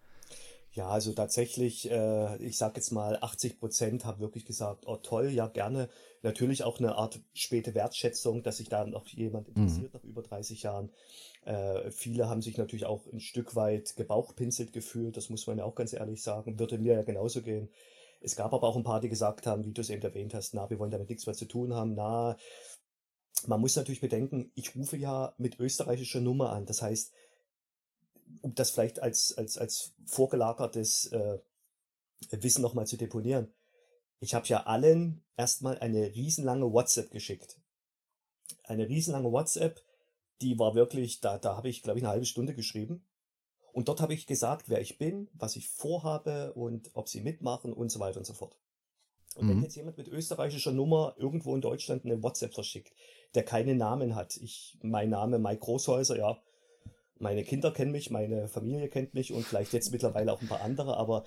[0.73, 5.31] Ja, also tatsächlich, äh, ich sag jetzt mal, 80 Prozent haben wirklich gesagt, oh toll,
[5.31, 5.89] ja gerne.
[6.23, 9.63] Natürlich auch eine Art späte Wertschätzung, dass sich da noch jemand mhm.
[9.63, 9.99] interessiert mhm.
[9.99, 10.93] nach über 30 Jahren.
[11.45, 15.65] Äh, viele haben sich natürlich auch ein Stück weit gebauchpinselt gefühlt, das muss man ja
[15.65, 17.71] auch ganz ehrlich sagen, würde mir ja genauso gehen.
[18.21, 20.55] Es gab aber auch ein paar, die gesagt haben, wie du es eben erwähnt hast,
[20.55, 22.37] na, wir wollen damit nichts mehr zu tun haben, na,
[23.47, 26.67] man muss natürlich bedenken, ich rufe ja mit österreichischer Nummer an.
[26.67, 27.13] Das heißt,
[28.43, 31.39] um das vielleicht als, als, als vorgelagertes äh,
[32.31, 33.53] Wissen nochmal zu deponieren.
[34.21, 37.59] Ich habe ja allen erstmal eine riesenlange WhatsApp geschickt.
[38.65, 39.83] Eine riesenlange WhatsApp,
[40.43, 43.07] die war wirklich, da, da habe ich, glaube ich, eine halbe Stunde geschrieben.
[43.73, 47.73] Und dort habe ich gesagt, wer ich bin, was ich vorhabe und ob sie mitmachen
[47.73, 48.57] und so weiter und so fort.
[49.37, 49.51] Und mhm.
[49.51, 52.93] wenn jetzt jemand mit österreichischer Nummer irgendwo in Deutschland eine WhatsApp verschickt,
[53.35, 56.43] der keinen Namen hat, ich, mein Name Mike Großhäuser, ja,
[57.21, 60.63] meine Kinder kennen mich, meine Familie kennt mich und vielleicht jetzt mittlerweile auch ein paar
[60.63, 61.25] andere, aber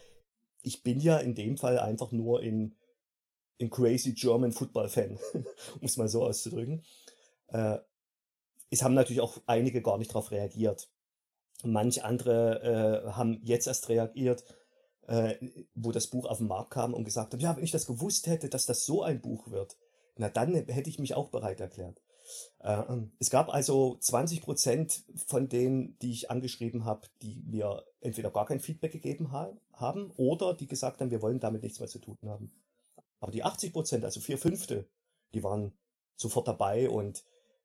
[0.61, 2.75] ich bin ja in dem Fall einfach nur in,
[3.57, 6.83] in crazy German Football Fan, um es mal so auszudrücken.
[7.49, 7.77] Äh,
[8.71, 10.89] es haben natürlich auch einige gar nicht darauf reagiert.
[11.63, 14.43] Manch andere äh, haben jetzt erst reagiert,
[15.07, 15.35] äh,
[15.75, 18.25] wo das Buch auf den Markt kam und gesagt haben, ja, wenn ich das gewusst
[18.25, 19.77] hätte, dass das so ein Buch wird,
[20.17, 22.01] na dann hätte ich mich auch bereit erklärt.
[22.59, 22.83] Äh,
[23.19, 28.45] es gab also 20 Prozent von denen, die ich angeschrieben habe, die mir entweder gar
[28.45, 31.99] kein Feedback gegeben ha haben oder die gesagt haben, wir wollen damit nichts mehr zu
[31.99, 32.51] tun haben.
[33.19, 34.87] Aber die 80 Prozent, also vier Fünfte,
[35.33, 35.73] die waren
[36.15, 37.23] sofort dabei und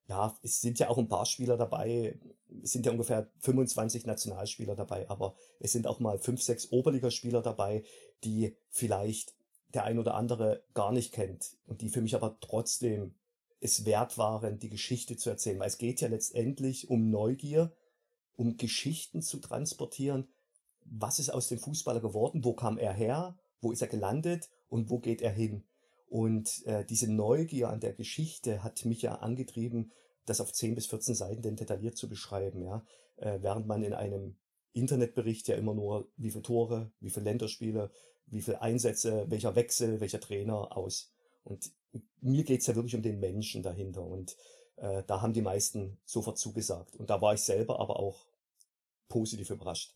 [0.08, 2.18] ja, es sind ja auch ein paar Spieler dabei,
[2.62, 7.42] es sind ja ungefähr 25 Nationalspieler dabei, aber es sind auch mal fünf, sechs Oberligaspieler
[7.42, 7.84] dabei,
[8.24, 9.34] die vielleicht
[9.74, 13.14] der ein oder andere gar nicht kennt und die für mich aber trotzdem
[13.60, 15.58] es wert waren, die Geschichte zu erzählen.
[15.58, 17.72] Weil es geht ja letztendlich um Neugier,
[18.36, 20.28] um Geschichten zu transportieren.
[20.84, 22.44] Was ist aus dem Fußballer geworden?
[22.44, 23.36] Wo kam er her?
[23.60, 24.48] Wo ist er gelandet?
[24.68, 25.64] Und wo geht er hin?
[26.08, 29.92] Und äh, diese Neugier an der Geschichte hat mich ja angetrieben,
[30.24, 32.84] das auf 10 bis 14 Seiten denn detailliert zu beschreiben, ja.
[33.16, 34.36] Äh, während man in einem
[34.72, 37.90] Internetbericht ja immer nur, wie viele Tore, wie viele Länderspiele,
[38.26, 41.12] wie viele Einsätze, welcher Wechsel, welcher Trainer aus.
[41.44, 41.72] Und
[42.20, 44.36] mir geht's ja wirklich um den Menschen dahinter und
[44.76, 46.96] äh, da haben die meisten sofort zugesagt.
[46.96, 48.26] Und da war ich selber aber auch
[49.08, 49.94] positiv überrascht.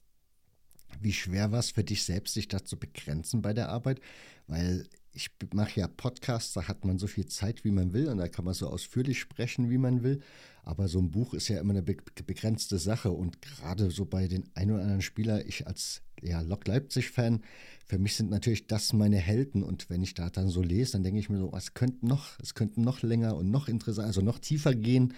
[1.01, 4.01] Wie schwer war es für dich selbst, sich da zu begrenzen bei der Arbeit?
[4.47, 8.19] Weil ich mache ja Podcasts, da hat man so viel Zeit, wie man will, und
[8.19, 10.23] da kann man so ausführlich sprechen, wie man will.
[10.65, 13.11] Aber so ein Buch ist ja immer eine begrenzte Sache.
[13.11, 17.43] Und gerade so bei den ein oder anderen Spieler, ich als ja, Lok Leipzig-Fan,
[17.85, 19.63] für mich sind natürlich das meine Helden.
[19.63, 22.39] Und wenn ich da dann so lese, dann denke ich mir so, es könnte noch,
[22.41, 25.15] es könnte noch länger und noch interessanter, also noch tiefer gehen.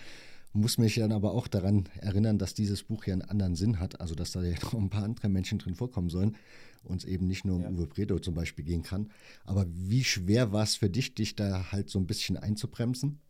[0.53, 4.01] muss mich dann aber auch daran erinnern, dass dieses Buch ja einen anderen Sinn hat,
[4.01, 6.37] also dass da ja noch ein paar andere Menschen drin vorkommen sollen
[6.85, 7.71] und es eben nicht nur um ja.
[7.71, 9.11] Uwe Bredow zum Beispiel gehen kann.
[9.45, 13.21] Aber wie schwer war es für dich, dich da halt so ein bisschen einzubremsen?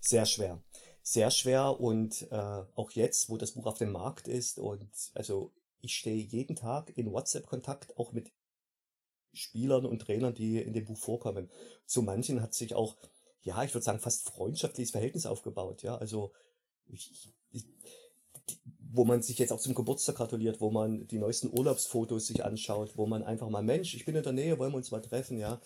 [0.00, 0.62] Sehr schwer.
[1.02, 2.36] Sehr schwer und äh,
[2.74, 6.96] auch jetzt, wo das Buch auf dem Markt ist und also ich stehe jeden Tag
[6.96, 8.32] in WhatsApp-Kontakt auch mit
[9.32, 11.50] Spielern und Trainern, die in dem Buch vorkommen.
[11.86, 12.96] Zu manchen hat sich auch
[13.42, 15.82] ja, ich würde sagen, fast freundschaftliches Verhältnis aufgebaut.
[15.82, 16.32] Ja, also
[16.86, 17.66] ich, ich,
[18.92, 22.96] wo man sich jetzt auch zum Geburtstag gratuliert, wo man die neuesten Urlaubsfotos sich anschaut,
[22.96, 25.38] wo man einfach mal, Mensch, ich bin in der Nähe, wollen wir uns mal treffen,
[25.38, 25.60] ja.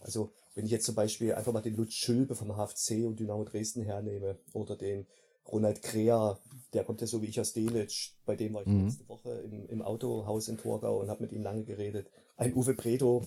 [0.00, 3.44] Also, wenn ich jetzt zum Beispiel einfach mal den Lutz Schülbe vom HFC und Dynamo
[3.44, 5.06] Dresden hernehme oder den
[5.50, 6.38] Ronald Krea,
[6.72, 8.84] der kommt ja so wie ich aus Delitzsch, bei dem war ich mhm.
[8.84, 12.10] letzte Woche im, im Autohaus in Torgau und habe mit ihm lange geredet.
[12.36, 13.24] Ein Uwe Predo,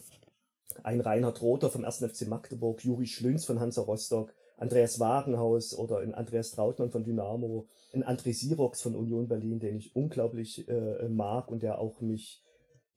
[0.84, 1.98] ein Reinhard Rother vom 1.
[1.98, 7.68] FC Magdeburg, Juri Schlünz von Hansa Rostock, Andreas Wagenhaus oder ein Andreas Trautmann von Dynamo,
[7.94, 12.44] ein André Sirox von Union Berlin, den ich unglaublich äh, mag und der auch mich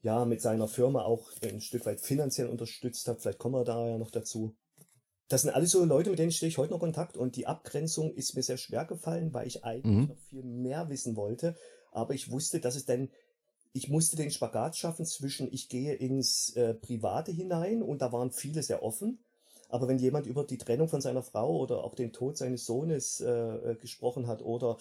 [0.01, 3.21] ja mit seiner Firma auch ein Stück weit finanziell unterstützt hat.
[3.21, 4.55] Vielleicht kommen wir da ja noch dazu.
[5.29, 7.47] Das sind alles so Leute, mit denen stehe ich heute noch in Kontakt und die
[7.47, 10.07] Abgrenzung ist mir sehr schwer gefallen, weil ich eigentlich mhm.
[10.07, 11.55] noch viel mehr wissen wollte.
[11.91, 13.09] Aber ich wusste, dass es denn
[13.73, 18.31] ich musste den Spagat schaffen zwischen, ich gehe ins äh, Private hinein und da waren
[18.31, 19.17] viele sehr offen.
[19.67, 23.19] Aber wenn jemand über die Trennung von seiner Frau oder auch den Tod seines Sohnes
[23.19, 24.77] äh, äh gesprochen hat oder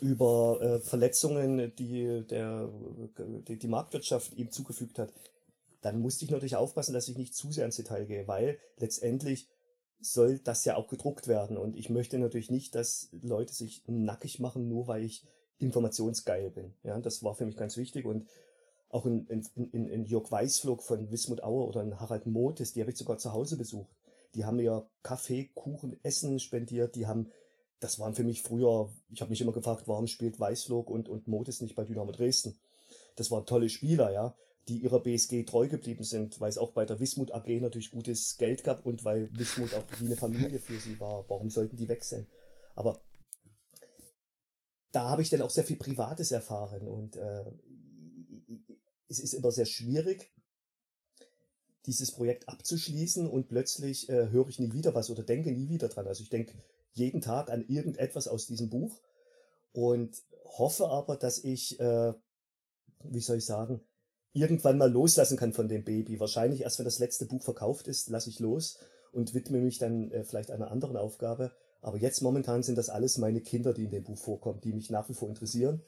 [0.00, 2.70] über äh, Verletzungen, die der
[3.48, 5.12] die, die Marktwirtschaft ihm zugefügt hat,
[5.80, 9.48] dann musste ich natürlich aufpassen, dass ich nicht zu sehr ins Detail gehe, weil letztendlich
[10.00, 14.40] soll das ja auch gedruckt werden und ich möchte natürlich nicht, dass Leute sich nackig
[14.40, 15.26] machen, nur weil ich
[15.58, 16.74] informationsgeil bin.
[16.82, 18.26] Ja, das war für mich ganz wichtig und
[18.88, 22.80] auch in, in, in, in Jörg Weißflug von Wismut Auer oder in Harald Motes, die
[22.80, 23.94] habe ich sogar zu Hause besucht.
[24.34, 27.30] Die haben mir Kaffee, Kuchen, Essen spendiert, die haben,
[27.78, 31.28] das waren für mich früher, ich habe mich immer gefragt, warum spielt Weißflug und, und
[31.28, 32.58] Motes nicht bei Dynamo Dresden?
[33.16, 34.34] Das waren tolle Spieler, ja,
[34.68, 38.36] die ihrer BSG treu geblieben sind, weil es auch bei der Wismut AG natürlich gutes
[38.36, 41.24] Geld gab und weil Wismut auch wie eine Familie für sie war.
[41.28, 42.26] Warum sollten die wechseln?
[42.74, 43.00] Aber
[44.92, 47.44] da habe ich dann auch sehr viel Privates erfahren und äh,
[49.08, 50.32] es ist immer sehr schwierig,
[51.86, 55.88] dieses Projekt abzuschließen und plötzlich äh, höre ich nie wieder was oder denke nie wieder
[55.88, 56.06] dran.
[56.06, 56.54] Also ich denke
[56.92, 59.00] jeden Tag an irgendetwas aus diesem Buch
[59.72, 62.12] und hoffe aber, dass ich, äh,
[63.04, 63.80] wie soll ich sagen,
[64.32, 66.20] irgendwann mal loslassen kann von dem Baby.
[66.20, 68.78] Wahrscheinlich erst wenn das letzte Buch verkauft ist, lasse ich los
[69.12, 71.52] und widme mich dann äh, vielleicht einer anderen Aufgabe.
[71.82, 74.90] Aber jetzt momentan sind das alles meine Kinder, die in dem Buch vorkommen, die mich
[74.90, 75.82] nach wie vor interessieren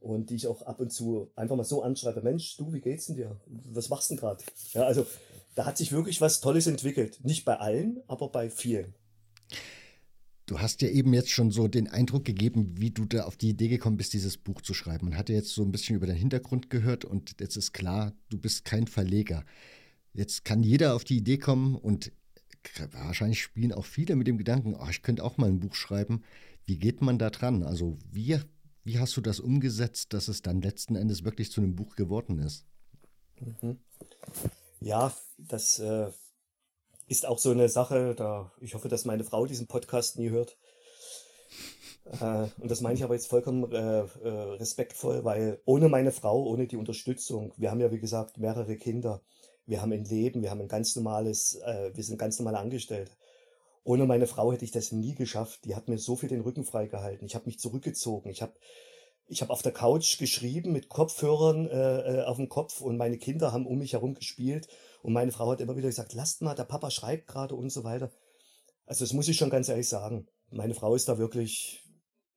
[0.00, 3.06] und die ich auch ab und zu einfach mal so anschreibe, Mensch, du, wie geht's
[3.06, 3.40] denn dir?
[3.46, 4.44] Was machst du denn gerade?
[4.72, 5.06] Ja, also
[5.54, 7.20] da hat sich wirklich was Tolles entwickelt.
[7.24, 8.94] Nicht bei allen, aber bei vielen.
[10.50, 13.50] Du hast ja eben jetzt schon so den Eindruck gegeben, wie du da auf die
[13.50, 15.10] Idee gekommen bist, dieses Buch zu schreiben.
[15.10, 18.12] Man hat ja jetzt so ein bisschen über deinen Hintergrund gehört und jetzt ist klar,
[18.30, 19.44] du bist kein Verleger.
[20.12, 22.10] Jetzt kann jeder auf die Idee kommen und
[22.90, 26.24] wahrscheinlich spielen auch viele mit dem Gedanken, oh, ich könnte auch mal ein Buch schreiben.
[26.64, 27.62] Wie geht man da dran?
[27.62, 28.36] Also wie,
[28.82, 32.40] wie hast du das umgesetzt, dass es dann letzten Endes wirklich zu einem Buch geworden
[32.40, 32.66] ist?
[33.38, 33.78] Mhm.
[34.80, 36.10] Ja, das äh,
[37.10, 40.56] ist auch so eine Sache, da ich hoffe, dass meine Frau diesen Podcast nie hört.
[42.20, 46.44] Äh, und das meine ich aber jetzt vollkommen äh, äh, respektvoll, weil ohne meine Frau,
[46.44, 49.22] ohne die Unterstützung, wir haben ja wie gesagt mehrere Kinder,
[49.66, 53.10] wir haben ein Leben, wir haben ein ganz normales, äh, wir sind ganz normale Angestellte.
[53.82, 55.64] Ohne meine Frau hätte ich das nie geschafft.
[55.64, 57.26] Die hat mir so viel den Rücken freigehalten.
[57.26, 58.30] Ich habe mich zurückgezogen.
[58.30, 58.52] Ich habe
[59.30, 63.16] ich hab auf der Couch geschrieben mit Kopfhörern äh, äh, auf dem Kopf und meine
[63.16, 64.66] Kinder haben um mich herum gespielt
[65.02, 67.84] und meine Frau hat immer wieder gesagt, lasst mal, der Papa schreibt gerade und so
[67.84, 68.10] weiter.
[68.86, 70.26] Also das muss ich schon ganz ehrlich sagen.
[70.50, 71.80] Meine Frau ist da wirklich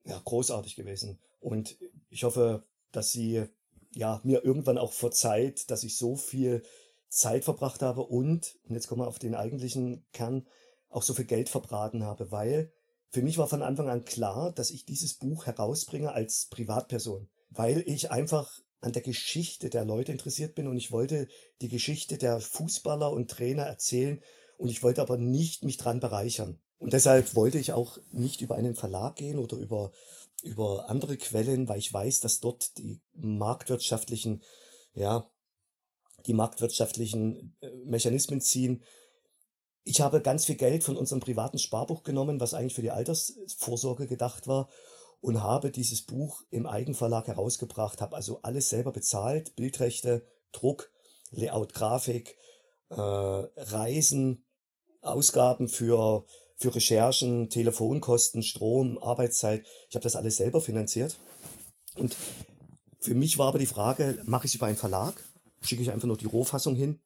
[0.04, 1.76] ja, großartig gewesen und
[2.10, 3.44] ich hoffe, dass sie
[3.92, 6.62] ja mir irgendwann auch verzeiht, dass ich so viel
[7.08, 10.46] Zeit verbracht habe und, und jetzt kommen wir auf den eigentlichen Kern,
[10.90, 12.72] auch so viel Geld verbraten habe, weil
[13.14, 17.84] für mich war von Anfang an klar, dass ich dieses Buch herausbringe als Privatperson, weil
[17.86, 21.28] ich einfach an der Geschichte der Leute interessiert bin und ich wollte
[21.62, 24.20] die Geschichte der Fußballer und Trainer erzählen
[24.58, 26.58] und ich wollte aber nicht mich dran bereichern.
[26.78, 29.92] Und deshalb wollte ich auch nicht über einen Verlag gehen oder über,
[30.42, 34.42] über andere Quellen, weil ich weiß, dass dort die marktwirtschaftlichen,
[34.92, 35.30] ja,
[36.26, 38.82] die marktwirtschaftlichen äh, Mechanismen ziehen.
[39.84, 44.06] Ich habe ganz viel Geld von unserem privaten Sparbuch genommen, was eigentlich für die Altersvorsorge
[44.06, 44.68] gedacht war,
[45.20, 50.90] und habe dieses Buch im Eigenverlag herausgebracht, habe also alles selber bezahlt, Bildrechte, Druck,
[51.30, 52.36] Layout, Grafik,
[52.90, 54.44] äh, Reisen,
[55.00, 56.24] Ausgaben für
[56.56, 59.66] für Recherchen, Telefonkosten, Strom, Arbeitszeit.
[59.88, 61.16] Ich habe das alles selber finanziert.
[61.96, 62.16] Und
[63.00, 65.14] für mich war aber die Frage, mache ich es über einen Verlag?
[65.60, 67.00] Schicke ich einfach nur die Rohfassung hin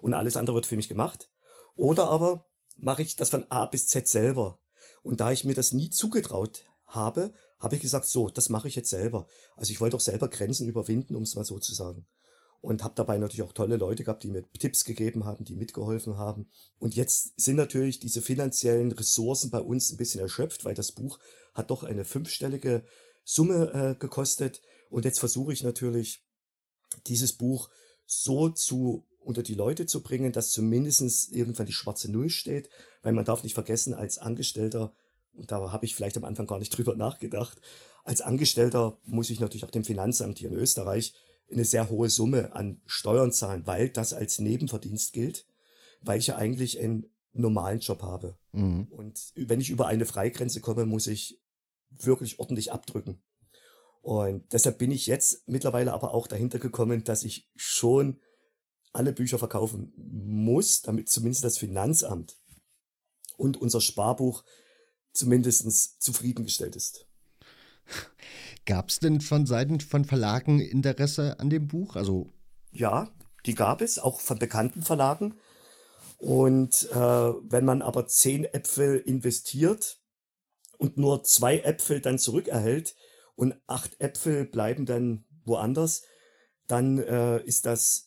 [0.00, 1.30] und alles andere wird für mich gemacht?
[1.76, 2.46] Oder aber
[2.76, 4.58] mache ich das von A bis Z selber?
[5.02, 8.74] Und da ich mir das nie zugetraut habe, habe ich gesagt, so, das mache ich
[8.74, 9.26] jetzt selber.
[9.56, 12.06] Also ich wollte auch selber Grenzen überwinden, um es mal so zu sagen.
[12.60, 16.16] Und habe dabei natürlich auch tolle Leute gehabt, die mir Tipps gegeben haben, die mitgeholfen
[16.18, 16.48] haben.
[16.78, 21.18] Und jetzt sind natürlich diese finanziellen Ressourcen bei uns ein bisschen erschöpft, weil das Buch
[21.54, 22.84] hat doch eine fünfstellige
[23.24, 24.62] Summe äh, gekostet.
[24.90, 26.24] Und jetzt versuche ich natürlich,
[27.06, 27.70] dieses Buch
[28.06, 32.70] so zu unter die Leute zu bringen, dass zumindestens irgendwann die schwarze Null steht,
[33.02, 34.94] weil man darf nicht vergessen, als Angestellter,
[35.34, 37.60] und da habe ich vielleicht am Anfang gar nicht drüber nachgedacht,
[38.04, 41.14] als Angestellter muss ich natürlich auch dem Finanzamt hier in Österreich
[41.50, 45.46] eine sehr hohe Summe an Steuern zahlen, weil das als Nebenverdienst gilt,
[46.02, 48.36] weil ich ja eigentlich einen normalen Job habe.
[48.52, 48.86] Mhm.
[48.90, 51.40] Und wenn ich über eine Freigrenze komme, muss ich
[51.90, 53.20] wirklich ordentlich abdrücken.
[54.02, 58.20] Und deshalb bin ich jetzt mittlerweile aber auch dahinter gekommen, dass ich schon
[58.96, 62.36] alle Bücher verkaufen muss, damit zumindest das Finanzamt
[63.36, 64.44] und unser Sparbuch
[65.12, 67.06] zumindest zufriedengestellt ist.
[68.64, 71.94] Gab es denn von Seiten von Verlagen Interesse an dem Buch?
[71.96, 72.32] Also
[72.72, 73.10] ja,
[73.46, 75.36] die gab es, auch von bekannten Verlagen.
[76.18, 80.00] Und äh, wenn man aber zehn Äpfel investiert
[80.78, 82.96] und nur zwei Äpfel dann zurückerhält
[83.34, 86.02] und acht Äpfel bleiben dann woanders,
[86.66, 88.05] dann äh, ist das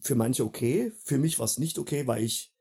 [0.00, 0.92] für manche okay.
[1.04, 2.52] Für mich war es nicht okay, weil ich,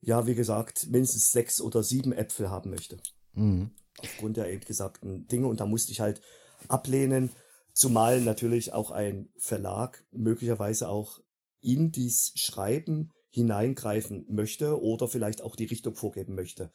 [0.00, 2.98] ja, wie gesagt, mindestens sechs oder sieben Äpfel haben möchte.
[3.34, 3.70] Mhm.
[3.98, 5.46] Aufgrund der eben gesagten Dinge.
[5.46, 6.20] Und da musste ich halt
[6.68, 7.30] ablehnen.
[7.72, 11.20] Zumal natürlich auch ein Verlag möglicherweise auch
[11.60, 16.70] in dies Schreiben hineingreifen möchte oder vielleicht auch die Richtung vorgeben möchte,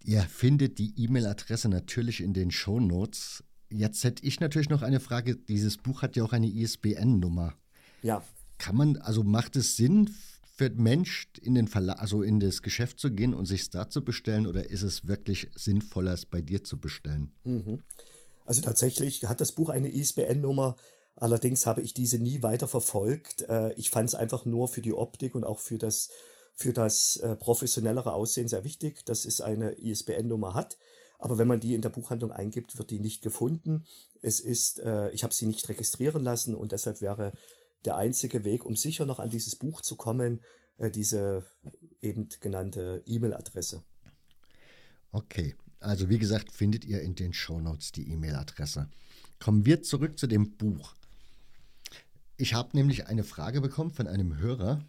[0.03, 3.41] Ihr findet die E-Mail-Adresse natürlich in den Show Notes.
[3.69, 5.37] Jetzt hätte ich natürlich noch eine Frage.
[5.37, 7.55] Dieses Buch hat ja auch eine ISBN-Nummer.
[8.01, 8.21] Ja.
[8.57, 10.13] Kann man, also macht es Sinn
[10.57, 13.89] für den Mensch in den Verla also in das Geschäft zu gehen und sich da
[13.89, 17.31] zu bestellen oder ist es wirklich sinnvoller, es bei dir zu bestellen?
[17.45, 17.81] Mhm.
[18.49, 20.75] Also tatsächlich hat das Buch eine ISBN-Nummer.
[21.15, 23.43] Allerdings habe ich diese nie weiter verfolgt.
[23.43, 26.09] Äh, ich fand es einfach nur für die Optik und auch für das,
[26.55, 30.79] für das äh, professionellere Aussehen sehr wichtig, dass es eine ISBN-Nummer hat.
[31.19, 33.85] Aber wenn man die in der Buchhandlung eingibt, wird die nicht gefunden.
[34.23, 37.33] Es ist, äh, ich habe sie nicht registrieren lassen und deshalb wäre
[37.85, 40.41] der einzige Weg, um sicher noch an dieses Buch zu kommen,
[40.95, 41.45] diese
[42.01, 43.83] eben genannte E-Mail-Adresse.
[45.11, 48.89] Okay, also wie gesagt, findet ihr in den Shownotes die E-Mail-Adresse.
[49.39, 50.95] Kommen wir zurück zu dem Buch.
[52.37, 54.81] Ich habe nämlich eine Frage bekommen von einem Hörer,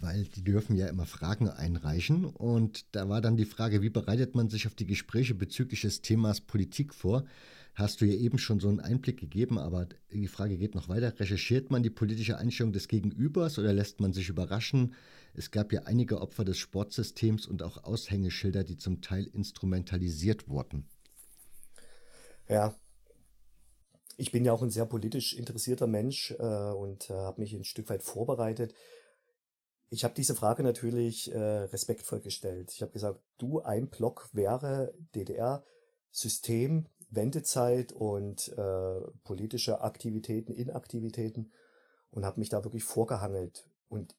[0.00, 2.24] weil die dürfen ja immer Fragen einreichen.
[2.24, 6.02] Und da war dann die Frage, wie bereitet man sich auf die Gespräche bezüglich des
[6.02, 7.24] Themas Politik vor?
[7.74, 11.18] Hast du ja eben schon so einen Einblick gegeben, aber die Frage geht noch weiter.
[11.18, 14.94] Recherchiert man die politische Einstellung des Gegenübers oder lässt man sich überraschen?
[15.34, 20.86] Es gab ja einige Opfer des Sportsystems und auch Aushängeschilder, die zum Teil instrumentalisiert wurden.
[22.48, 22.76] Ja,
[24.16, 27.64] ich bin ja auch ein sehr politisch interessierter Mensch äh, und äh, habe mich ein
[27.64, 28.74] Stück weit vorbereitet.
[29.90, 32.72] Ich habe diese Frage natürlich äh, respektvoll gestellt.
[32.72, 41.52] Ich habe gesagt, du, ein Block wäre DDR-System, Wendezeit und äh, politische Aktivitäten, Inaktivitäten
[42.10, 43.68] und habe mich da wirklich vorgehangelt.
[43.88, 44.16] Und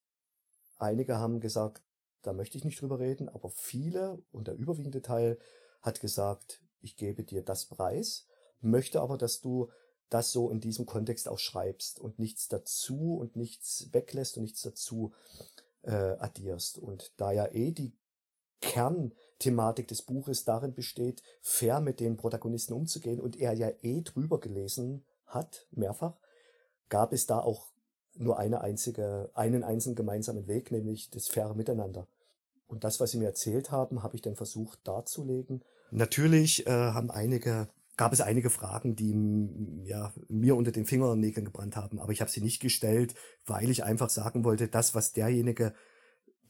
[0.77, 1.83] einige haben gesagt,
[2.21, 5.37] da möchte ich nicht drüber reden, aber viele und der überwiegende Teil
[5.81, 8.27] hat gesagt, ich gebe dir das Preis,
[8.61, 9.69] möchte aber, dass du
[10.09, 14.61] das so in diesem Kontext auch schreibst und nichts dazu und nichts weglässt und nichts
[14.61, 15.13] dazu
[15.81, 16.77] äh, addierst.
[16.77, 17.93] Und da ja eh die
[18.65, 24.39] Kernthematik des Buches darin besteht, fair mit den Protagonisten umzugehen und er ja eh drüber
[24.39, 26.17] gelesen hat, mehrfach,
[26.89, 27.71] gab es da auch
[28.15, 32.07] nur eine einzige, einen einzigen gemeinsamen Weg, nämlich das faire Miteinander.
[32.67, 35.63] Und das, was Sie mir erzählt haben, habe ich dann versucht darzulegen.
[35.91, 41.75] Natürlich äh, haben einige, gab es einige Fragen, die ja, mir unter den Fingernägeln gebrannt
[41.75, 43.13] haben, aber ich habe sie nicht gestellt,
[43.45, 45.73] weil ich einfach sagen wollte, das, was derjenige,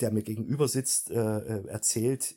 [0.01, 2.35] der mir gegenüber sitzt, äh, äh erzählt,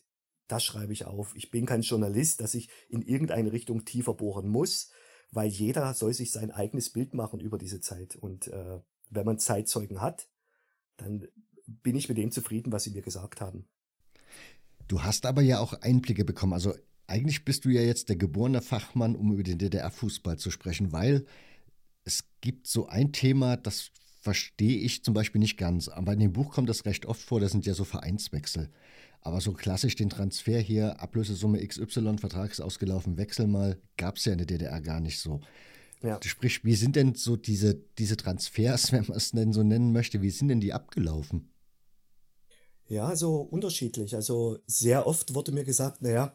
[0.49, 1.35] das schreibe ich auf.
[1.37, 4.91] Ich bin kein Journalist, dass ich in irgendeine Richtung tiefer bohren muss,
[5.31, 8.17] weil jeder soll sich sein eigenes Bild machen über diese Zeit.
[8.17, 8.81] Und äh,
[9.11, 10.29] wenn man Zeitzeugen hat,
[10.97, 11.29] dann
[11.67, 13.69] bin ich mit dem zufrieden, was sie mir gesagt haben.
[14.89, 16.55] Du hast aber ja auch Einblicke bekommen.
[16.55, 16.75] Also
[17.07, 21.27] eigentlich bist du ja jetzt der geborene Fachmann, um über den DDR-Fußball zu sprechen, weil
[22.05, 23.91] es gibt so ein Thema, das
[24.21, 25.89] verstehe ich zum Beispiel nicht ganz.
[25.89, 28.71] Aber in dem Buch kommt das recht oft vor, das sind ja so Vereinswechsel.
[29.21, 34.25] Aber so klassisch den Transfer hier, Ablösesumme XY, Vertrag ist ausgelaufen, Wechsel mal, gab es
[34.25, 35.41] ja in der DDR gar nicht so.
[36.03, 36.21] Ja.
[36.23, 40.23] Sprich, wie sind denn so diese, diese Transfers, wenn man es denn so nennen möchte,
[40.23, 41.51] wie sind denn die abgelaufen?
[42.87, 44.15] Ja, so unterschiedlich.
[44.15, 46.35] Also sehr oft wurde mir gesagt, naja,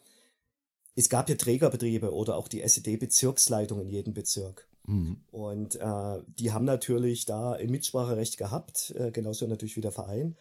[0.96, 4.68] es gab ja Trägerbetriebe oder auch die SED-Bezirksleitung in jedem Bezirk.
[4.86, 5.18] Mhm.
[5.32, 10.36] Und äh, die haben natürlich da ein Mitspracherecht gehabt, äh, genauso natürlich wie der Verein.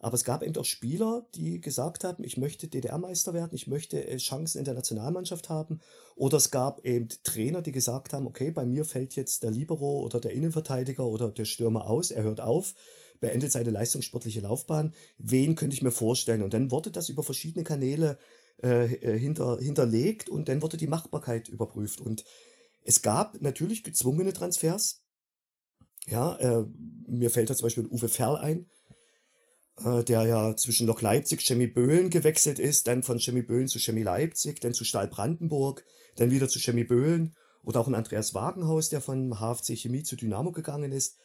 [0.00, 4.06] Aber es gab eben auch Spieler, die gesagt haben, ich möchte DDR-Meister werden, ich möchte
[4.06, 5.80] äh, Chancen in der Nationalmannschaft haben.
[6.14, 10.00] Oder es gab eben Trainer, die gesagt haben, okay, bei mir fällt jetzt der Libero
[10.00, 12.74] oder der Innenverteidiger oder der Stürmer aus, er hört auf,
[13.18, 14.94] beendet seine leistungssportliche Laufbahn.
[15.18, 16.42] Wen könnte ich mir vorstellen?
[16.42, 18.18] Und dann wurde das über verschiedene Kanäle
[18.62, 22.00] äh, äh hinter, hinterlegt und dann wurde die Machbarkeit überprüft.
[22.00, 22.24] Und
[22.88, 25.02] es gab natürlich gezwungene Transfers.
[26.06, 26.64] Ja, äh,
[27.06, 28.70] mir fällt da zum Beispiel Uwe Ferl ein,
[29.84, 33.78] äh, der ja zwischen Lok Leipzig, Chemie Böhlen gewechselt ist, dann von Chemie Böhlen zu
[33.78, 35.84] Chemie Leipzig, dann zu Stahl Brandenburg,
[36.16, 40.16] dann wieder zu Chemie Böhlen oder auch ein Andreas Wagenhaus, der von HFC Chemie zu
[40.16, 41.18] Dynamo gegangen ist.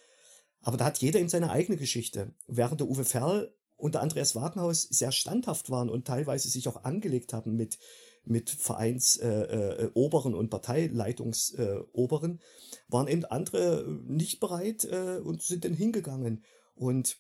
[0.59, 2.35] Aber da hat jeder eben seine eigene Geschichte.
[2.45, 6.83] Während der Uwe Ferl und der Andreas Wagenhaus sehr standhaft waren und teilweise sich auch
[6.83, 7.79] angelegt haben mit
[8.25, 15.65] mit Vereinsoberen äh, äh, und Parteileitungsoberen, äh, waren eben andere nicht bereit äh, und sind
[15.65, 16.43] dann hingegangen.
[16.75, 17.17] Und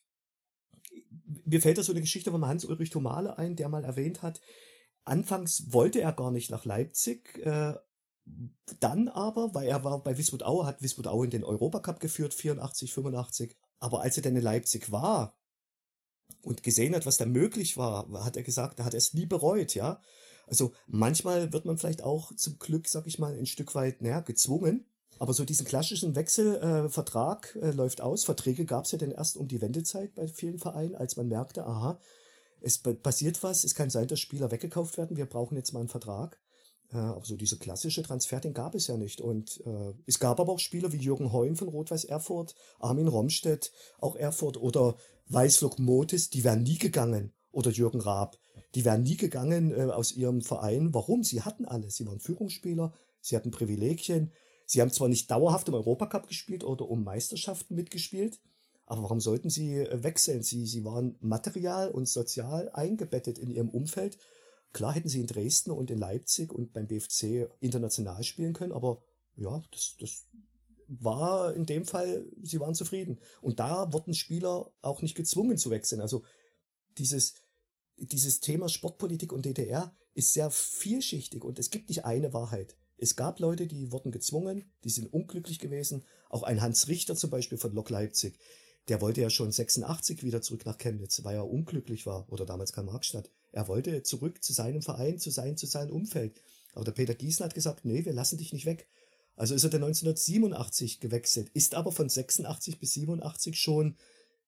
[1.45, 4.41] mir fällt da so eine Geschichte von Hans-Ulrich Thomale ein, der mal erwähnt hat,
[5.03, 7.73] anfangs wollte er gar nicht nach Leipzig, äh,
[8.79, 12.33] dann aber, weil er war bei Wismut Aue, hat Wismut Aue in den Europacup geführt,
[12.33, 13.57] 84, 85.
[13.79, 15.37] Aber als er dann in Leipzig war
[16.41, 19.25] und gesehen hat, was da möglich war, hat er gesagt, da hat er es nie
[19.25, 20.01] bereut, ja.
[20.47, 24.19] Also manchmal wird man vielleicht auch zum Glück, sag ich mal, ein Stück weit, naja,
[24.19, 24.85] gezwungen,
[25.19, 28.25] aber so diesen klassischen Wechselvertrag äh, äh, läuft aus.
[28.25, 31.65] Verträge gab es ja dann erst um die Wendezeit bei vielen Vereinen, als man merkte,
[31.65, 31.99] aha,
[32.61, 35.89] es passiert was, es kann sein, dass Spieler weggekauft werden, wir brauchen jetzt mal einen
[35.89, 36.39] Vertrag.
[36.91, 39.21] Äh, aber so diese klassische Transfer, den gab es ja nicht.
[39.21, 43.71] Und äh, es gab aber auch Spieler wie Jürgen Heun von Rot-Weiß Erfurt, Armin Romstedt,
[43.99, 44.95] auch Erfurt oder
[45.27, 47.33] Weißflug Motis, die wären nie gegangen.
[47.53, 48.37] Oder Jürgen Raab,
[48.75, 50.93] die wären nie gegangen äh, aus ihrem Verein.
[50.93, 51.23] Warum?
[51.23, 51.95] Sie hatten alles.
[51.95, 54.33] Sie waren Führungsspieler, sie hatten Privilegien,
[54.65, 58.39] Sie haben zwar nicht dauerhaft im Europacup gespielt oder um Meisterschaften mitgespielt,
[58.85, 60.43] aber warum sollten sie äh, wechseln?
[60.43, 64.17] Sie, sie waren material und sozial eingebettet in ihrem Umfeld.
[64.71, 69.01] Klar hätten sie in Dresden und in Leipzig und beim BFC international spielen können, aber
[69.35, 70.25] ja, das, das
[70.87, 73.19] war in dem Fall, sie waren zufrieden.
[73.41, 76.01] Und da wurden Spieler auch nicht gezwungen zu wechseln.
[76.01, 76.23] Also
[76.97, 77.35] dieses,
[77.97, 82.75] dieses Thema Sportpolitik und DDR ist sehr vielschichtig und es gibt nicht eine Wahrheit.
[82.97, 86.03] Es gab Leute, die wurden gezwungen, die sind unglücklich gewesen.
[86.29, 88.37] Auch ein Hans Richter zum Beispiel von Lok Leipzig,
[88.87, 92.73] der wollte ja schon 86 wieder zurück nach Chemnitz, weil er unglücklich war, oder damals
[92.73, 93.31] kam Markstadt.
[93.51, 96.41] Er wollte zurück zu seinem Verein, zu sein, zu seinem Umfeld.
[96.73, 98.87] Aber der Peter Giesen hat gesagt, nee, wir lassen dich nicht weg.
[99.35, 103.95] Also ist er dann 1987 gewechselt, ist aber von 86 bis 87 schon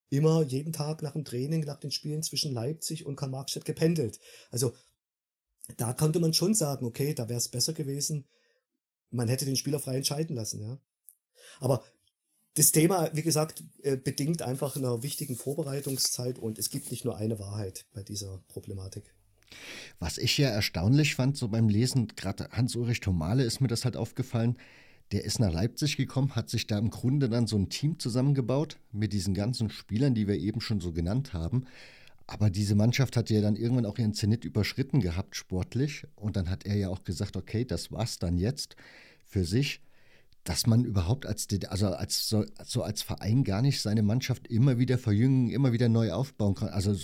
[0.09, 4.19] immer jeden Tag nach dem Training, nach den Spielen zwischen Leipzig und Karl-Marx-Stadt gependelt.
[4.51, 4.73] Also
[5.77, 8.27] da konnte man schon sagen, okay, da wäre es besser gewesen,
[9.09, 10.79] man hätte den Spieler frei entscheiden lassen, ja.
[11.59, 11.83] Aber
[12.55, 17.17] das Thema, wie gesagt, äh, bedingt einfach einer wichtigen Vorbereitungszeit und es gibt nicht nur
[17.17, 19.13] eine Wahrheit bei dieser Problematik.
[19.99, 23.97] Was ich ja erstaunlich fand, so beim Lesen, gerade Hans-Ulrich Thomale ist mir das halt
[23.97, 24.57] aufgefallen,
[25.11, 28.77] der ist nach Leipzig gekommen, hat sich da im Grunde dann so ein Team zusammengebaut
[28.91, 31.65] mit diesen ganzen Spielern, die wir eben schon so genannt haben.
[32.27, 36.07] Aber diese Mannschaft hat ja dann irgendwann auch ihren Zenit überschritten gehabt, sportlich.
[36.15, 38.75] Und dann hat er ja auch gesagt, okay, das war's dann jetzt
[39.23, 39.81] für sich,
[40.43, 44.79] dass man überhaupt als, also als, so, so als Verein gar nicht seine Mannschaft immer
[44.79, 46.69] wieder verjüngen, immer wieder neu aufbauen kann.
[46.69, 46.95] Also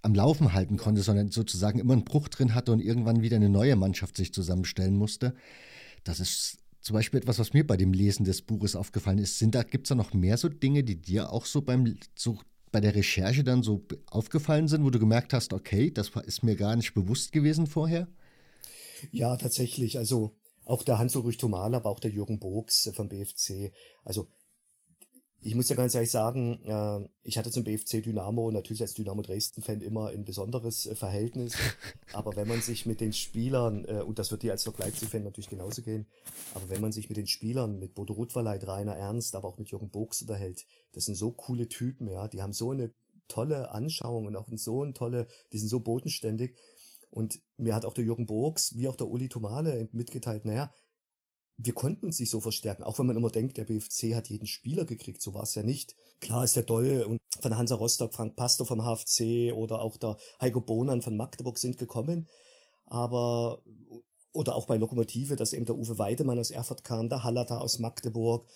[0.00, 3.50] am Laufen halten konnte, sondern sozusagen immer einen Bruch drin hatte und irgendwann wieder eine
[3.50, 5.34] neue Mannschaft sich zusammenstellen musste.
[6.04, 9.40] Das ist zum Beispiel etwas, was mir bei dem Lesen des Buches aufgefallen ist.
[9.40, 12.38] Sind da, gibt es da noch mehr so Dinge, die dir auch so beim so
[12.70, 16.54] bei der Recherche dann so aufgefallen sind, wo du gemerkt hast, okay, das ist mir
[16.54, 18.06] gar nicht bewusst gewesen vorher?
[19.10, 19.98] Ja, tatsächlich.
[19.98, 23.72] Also auch der Hans-Ulrich Thomal, aber auch der Jürgen Bogs vom BFC.
[24.04, 24.28] Also
[25.46, 29.22] ich muss ja ganz ehrlich sagen, äh, ich hatte zum BFC Dynamo natürlich als Dynamo
[29.22, 31.54] Dresden-Fan immer ein besonderes äh, Verhältnis.
[32.12, 35.22] aber wenn man sich mit den Spielern, äh, und das wird dir als doch Leipzig-Fan
[35.22, 36.06] natürlich genauso gehen,
[36.54, 39.70] aber wenn man sich mit den Spielern, mit Bodo Rutverleit, Rainer Ernst, aber auch mit
[39.70, 42.92] Jürgen Bogs unterhält, das sind so coole Typen, ja, die haben so eine
[43.28, 46.56] tolle Anschauung und auch so eine tolle, die sind so bodenständig.
[47.10, 50.72] Und mir hat auch der Jürgen Bogs, wie auch der Uli Tomale mitgeteilt, naja,
[51.58, 54.46] wir konnten uns nicht so verstärken, auch wenn man immer denkt, der BFC hat jeden
[54.46, 55.96] Spieler gekriegt, so war es ja nicht.
[56.20, 60.16] Klar ist der Doll und von Hansa Rostock, Frank Pastor vom HFC oder auch der
[60.40, 62.28] Heiko Bohnan von Magdeburg sind gekommen,
[62.84, 63.62] aber
[64.32, 67.78] oder auch bei Lokomotive, dass eben der Uwe Weidemann aus Erfurt kam, der Hallata aus
[67.78, 68.46] Magdeburg,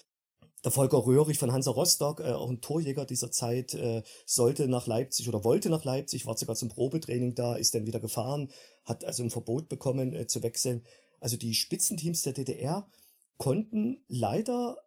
[0.62, 4.86] der Volker Röhrig von Hansa Rostock, äh, auch ein Torjäger dieser Zeit, äh, sollte nach
[4.86, 8.50] Leipzig oder wollte nach Leipzig, war sogar zum Probetraining da, ist dann wieder gefahren,
[8.84, 10.84] hat also ein Verbot bekommen äh, zu wechseln.
[11.20, 12.90] Also die Spitzenteams der DDR
[13.36, 14.78] konnten leider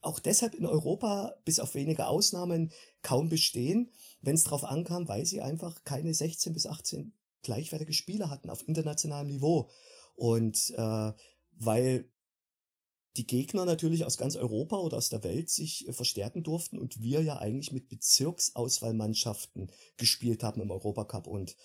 [0.00, 2.72] auch deshalb in Europa bis auf wenige Ausnahmen
[3.02, 3.90] kaum bestehen,
[4.22, 8.66] wenn es darauf ankam, weil sie einfach keine 16 bis 18 gleichwertige Spieler hatten auf
[8.66, 9.70] internationalem Niveau.
[10.14, 11.12] Und äh,
[11.52, 12.10] weil
[13.16, 17.00] die Gegner natürlich aus ganz Europa oder aus der Welt sich äh, verstärken durften und
[17.00, 21.56] wir ja eigentlich mit Bezirksauswahlmannschaften gespielt haben im Europacup und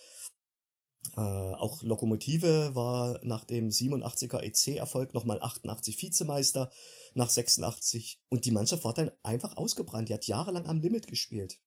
[1.15, 6.71] äh, auch Lokomotive war nach dem 87er EC-Erfolg nochmal 88 Vizemeister
[7.13, 10.09] nach 86 und die Mannschaft war dann einfach ausgebrannt.
[10.09, 11.59] Die hat jahrelang am Limit gespielt.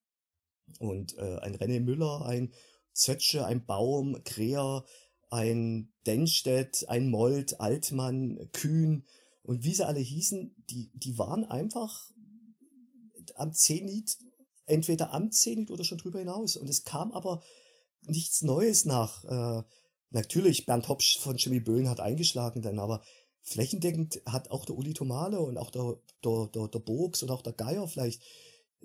[0.78, 2.53] Und äh, ein René Müller, ein
[2.93, 4.84] Zötsche, ein Baum, Kreher,
[5.30, 9.05] ein Denstedt, ein Molt, Altmann, Kühn
[9.43, 12.11] und wie sie alle hießen, die, die waren einfach
[13.36, 14.18] am Zenit,
[14.66, 16.57] entweder am Zenit oder schon drüber hinaus.
[16.57, 17.43] Und es kam aber
[18.11, 19.25] nichts Neues nach.
[19.25, 19.63] Äh,
[20.11, 23.03] natürlich, Bernd Hopsch von Jimmy Böhn hat eingeschlagen dann, aber
[23.43, 27.43] flächendeckend hat auch der Uli Tomale und auch der, der, der, der Bogs und auch
[27.43, 28.23] der Geier vielleicht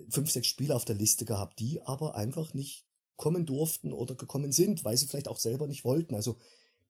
[0.08, 4.52] fünf, sechs Spiele auf der Liste gehabt, die aber einfach nicht kommen durften oder gekommen
[4.52, 6.14] sind, weil sie vielleicht auch selber nicht wollten.
[6.14, 6.36] Also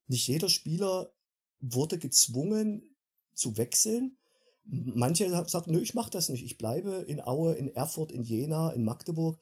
[0.07, 1.13] nicht jeder Spieler
[1.61, 2.97] wurde gezwungen
[3.35, 4.17] zu wechseln.
[4.65, 6.45] Manche sagen, nö, ich mach das nicht.
[6.45, 9.39] Ich bleibe in Aue, in Erfurt, in Jena, in Magdeburg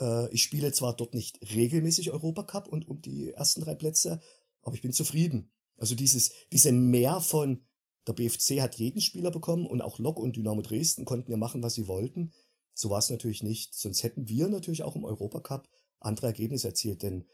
[0.00, 4.20] äh, ich spiele zwar dort nicht regelmäßig Europacup und um die ersten drei Plätze,
[4.62, 5.50] aber ich bin zufrieden.
[5.76, 7.64] Also dieses, diese Mehr von
[8.06, 11.62] der BFC hat jeden Spieler bekommen und auch Lok und Dynamo Dresden konnten ja machen,
[11.62, 12.32] was sie wollten.
[12.74, 13.74] So war es natürlich nicht.
[13.74, 15.68] Sonst hätten wir natürlich auch im Europacup
[16.00, 17.26] andere Ergebnisse erzielt, denn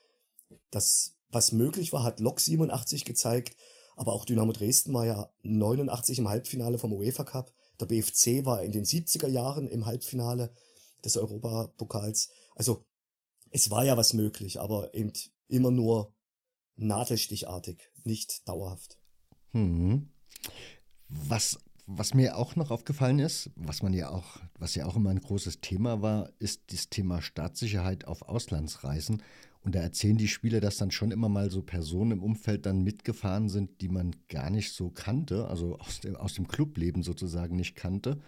[0.70, 3.56] das, was möglich war, hat Lok 87 gezeigt,
[3.96, 7.52] aber auch Dynamo Dresden war ja 89 im Halbfinale vom UEFA Cup.
[7.80, 10.52] Der BFC war in den 70er Jahren im Halbfinale
[11.04, 12.30] des Europapokals.
[12.60, 12.84] Also
[13.50, 15.14] es war ja was möglich, aber eben
[15.48, 16.14] immer nur
[16.76, 18.98] nadelstichartig, nicht dauerhaft.
[19.52, 20.10] Hm.
[21.08, 25.08] Was, was mir auch noch aufgefallen ist, was man ja auch, was ja auch immer
[25.08, 29.22] ein großes Thema war, ist das Thema Staatssicherheit auf Auslandsreisen.
[29.62, 32.82] Und da erzählen die Spieler, dass dann schon immer mal so Personen im Umfeld dann
[32.82, 37.56] mitgefahren sind, die man gar nicht so kannte, also aus dem, aus dem Clubleben sozusagen
[37.56, 38.20] nicht kannte.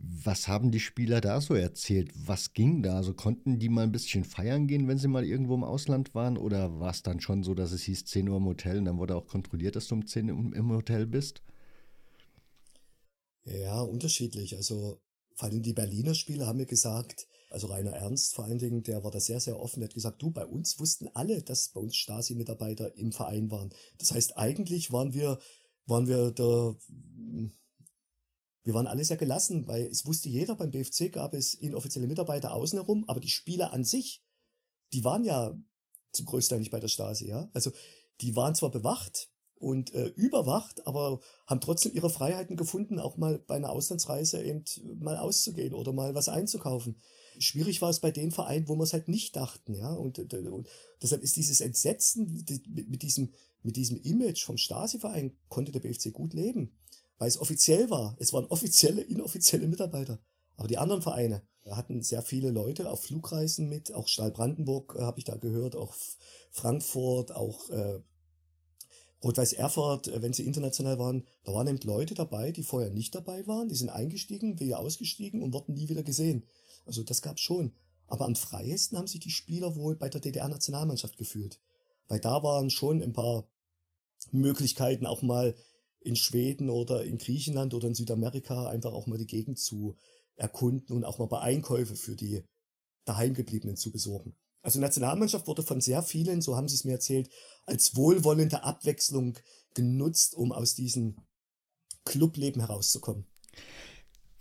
[0.00, 2.12] Was haben die Spieler da so erzählt?
[2.14, 2.96] Was ging da?
[2.96, 6.38] Also konnten die mal ein bisschen feiern gehen, wenn sie mal irgendwo im Ausland waren?
[6.38, 8.98] Oder war es dann schon so, dass es hieß 10 Uhr im Hotel und dann
[8.98, 11.42] wurde auch kontrolliert, dass du um 10 Uhr im Hotel bist?
[13.44, 14.56] Ja, unterschiedlich.
[14.56, 15.00] Also
[15.34, 19.02] vor allem die Berliner Spieler haben mir gesagt, also Rainer Ernst vor allen Dingen, der
[19.02, 21.80] war da sehr, sehr offen, der hat gesagt, du, bei uns wussten alle, dass bei
[21.80, 23.70] uns Stasi-Mitarbeiter im Verein waren.
[23.98, 25.38] Das heißt, eigentlich waren wir,
[25.86, 26.76] waren wir der,
[28.68, 32.52] wir waren alle sehr gelassen, weil es wusste jeder, beim BFC gab es inoffizielle Mitarbeiter
[32.52, 34.22] außen herum, aber die Spieler an sich,
[34.92, 35.58] die waren ja
[36.12, 37.48] zum größten nicht bei der Stasi, ja.
[37.54, 37.72] Also
[38.20, 43.38] die waren zwar bewacht und äh, überwacht, aber haben trotzdem ihre Freiheiten gefunden, auch mal
[43.38, 44.64] bei einer Auslandsreise eben
[45.00, 47.00] mal auszugehen oder mal was einzukaufen.
[47.38, 49.94] Schwierig war es bei den Vereinen, wo wir es halt nicht dachten, ja.
[49.94, 50.68] Und, und, und
[51.00, 56.12] deshalb ist dieses Entsetzen mit, mit diesem mit diesem Image vom Stasi-Verein konnte der BFC
[56.12, 56.78] gut leben.
[57.18, 58.16] Weil es offiziell war.
[58.18, 60.18] Es waren offizielle, inoffizielle Mitarbeiter.
[60.56, 65.02] Aber die anderen Vereine hatten sehr viele Leute auf Flugreisen mit, auch Stahl Brandenburg äh,
[65.02, 65.94] habe ich da gehört, auch
[66.50, 68.00] Frankfurt, auch äh,
[69.22, 73.14] Rot-Weiß Erfurt, äh, wenn sie international waren, da waren eben Leute dabei, die vorher nicht
[73.14, 76.46] dabei waren, die sind eingestiegen, wieder ausgestiegen und wurden nie wieder gesehen.
[76.86, 77.72] Also das gab's schon.
[78.06, 81.60] Aber am freiesten haben sich die Spieler wohl bei der DDR-Nationalmannschaft gefühlt.
[82.06, 83.46] Weil da waren schon ein paar
[84.30, 85.54] Möglichkeiten, auch mal
[86.00, 89.96] in Schweden oder in Griechenland oder in Südamerika einfach auch mal die Gegend zu
[90.36, 92.44] erkunden und auch mal bei Einkäufe für die
[93.04, 94.36] daheimgebliebenen zu besorgen.
[94.62, 97.30] Also Nationalmannschaft wurde von sehr vielen, so haben sie es mir erzählt,
[97.64, 99.38] als wohlwollende Abwechslung
[99.74, 101.16] genutzt, um aus diesem
[102.04, 103.26] Clubleben herauszukommen.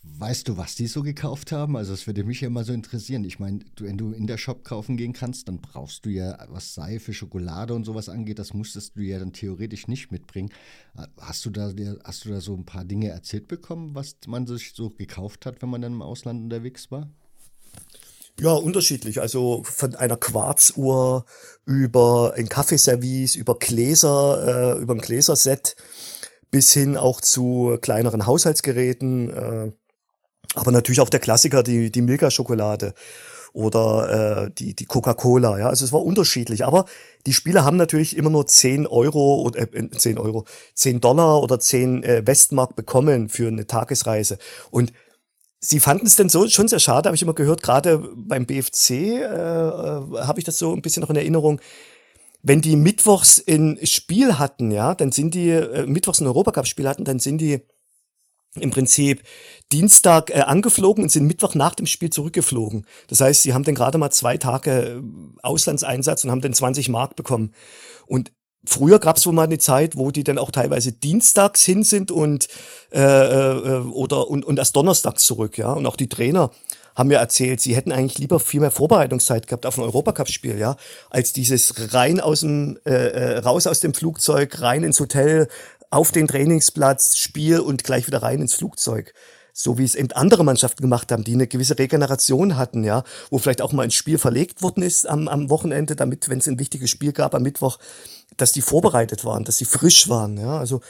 [0.03, 1.75] Weißt du, was die so gekauft haben?
[1.75, 3.23] Also es würde mich ja immer so interessieren.
[3.23, 6.73] Ich meine, wenn du in der Shop kaufen gehen kannst, dann brauchst du ja, was
[6.73, 10.49] Seife, Schokolade und sowas angeht, das musstest du ja dann theoretisch nicht mitbringen.
[11.19, 11.71] Hast du da,
[12.03, 15.61] hast du da so ein paar Dinge erzählt bekommen, was man sich so gekauft hat,
[15.61, 17.09] wenn man dann im Ausland unterwegs war?
[18.39, 19.19] Ja, unterschiedlich.
[19.19, 21.25] Also von einer Quarzuhr
[21.65, 25.75] über ein Kaffeeservice, über Gläser, äh, über ein Gläserset
[26.51, 29.29] bis hin auch zu kleineren Haushaltsgeräten.
[29.29, 29.71] Äh,
[30.55, 32.93] aber natürlich auch der Klassiker, die, die Milka-Schokolade
[33.53, 35.57] oder äh, die, die Coca-Cola.
[35.59, 36.65] Ja, also es war unterschiedlich.
[36.65, 36.85] Aber
[37.25, 40.45] die Spieler haben natürlich immer nur 10 Euro oder äh, 10 Euro,
[40.75, 44.37] 10 Dollar oder 10 äh, Westmark bekommen für eine Tagesreise.
[44.69, 44.93] Und
[45.59, 48.91] Sie fanden es denn so schon sehr schade, habe ich immer gehört, gerade beim BFC
[48.91, 51.59] äh, äh, habe ich das so ein bisschen noch in Erinnerung.
[52.43, 57.05] Wenn die mittwochs ein Spiel hatten, ja, dann sind die, äh, mittwochs ein Europacup-Spiel hatten,
[57.05, 57.61] dann sind die
[58.59, 59.23] im Prinzip
[59.71, 62.85] Dienstag äh, angeflogen und sind Mittwoch nach dem Spiel zurückgeflogen.
[63.07, 65.01] Das heißt, sie haben dann gerade mal zwei Tage äh,
[65.43, 67.53] Auslandseinsatz und haben dann 20 Mark bekommen.
[68.05, 68.31] Und
[68.65, 72.11] Früher gab es wohl mal eine Zeit, wo die dann auch teilweise dienstags hin sind
[72.11, 72.47] und
[72.91, 75.71] äh, äh, oder und, und erst donnerstags zurück, ja.
[75.71, 76.51] Und auch die Trainer
[76.93, 80.75] haben mir erzählt, sie hätten eigentlich lieber viel mehr Vorbereitungszeit gehabt auf ein Europacup-Spiel, ja,
[81.09, 85.47] als dieses rein aus dem äh, äh, raus aus dem Flugzeug, rein ins Hotel,
[85.89, 89.13] auf den Trainingsplatz, Spiel und gleich wieder rein ins Flugzeug
[89.59, 93.39] so wie es eben andere Mannschaften gemacht haben, die eine gewisse Regeneration hatten, ja, wo
[93.39, 96.59] vielleicht auch mal ein Spiel verlegt worden ist am, am Wochenende, damit, wenn es ein
[96.59, 97.79] wichtiges Spiel gab am Mittwoch,
[98.37, 100.81] dass die vorbereitet waren, dass sie frisch waren, ja, also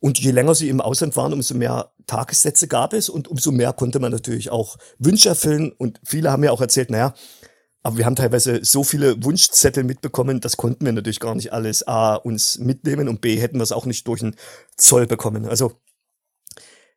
[0.00, 3.74] und je länger sie im Ausland waren, umso mehr Tagessätze gab es und umso mehr
[3.74, 5.72] konnte man natürlich auch Wünsche erfüllen.
[5.72, 7.14] Und viele haben mir auch erzählt, naja,
[7.82, 11.86] aber wir haben teilweise so viele Wunschzettel mitbekommen, das konnten wir natürlich gar nicht alles
[11.86, 14.34] A uns mitnehmen und B hätten wir es auch nicht durch den
[14.76, 15.46] Zoll bekommen.
[15.46, 15.72] Also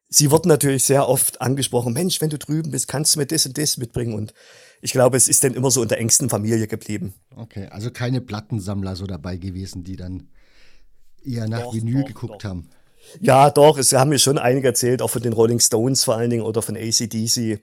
[0.09, 3.45] sie wurden natürlich sehr oft angesprochen, Mensch, wenn du drüben bist, kannst du mir das
[3.45, 4.13] und das mitbringen.
[4.13, 4.33] Und
[4.81, 7.13] ich glaube, es ist dann immer so in der engsten Familie geblieben.
[7.35, 10.29] Okay, also keine Plattensammler so dabei gewesen, die dann
[11.23, 12.49] eher nach doch, Vinyl doch, geguckt doch.
[12.49, 12.69] haben.
[13.21, 16.29] Ja, doch, es haben mir schon einige erzählt, auch von den Rolling Stones vor allen
[16.29, 17.61] Dingen oder von ACDC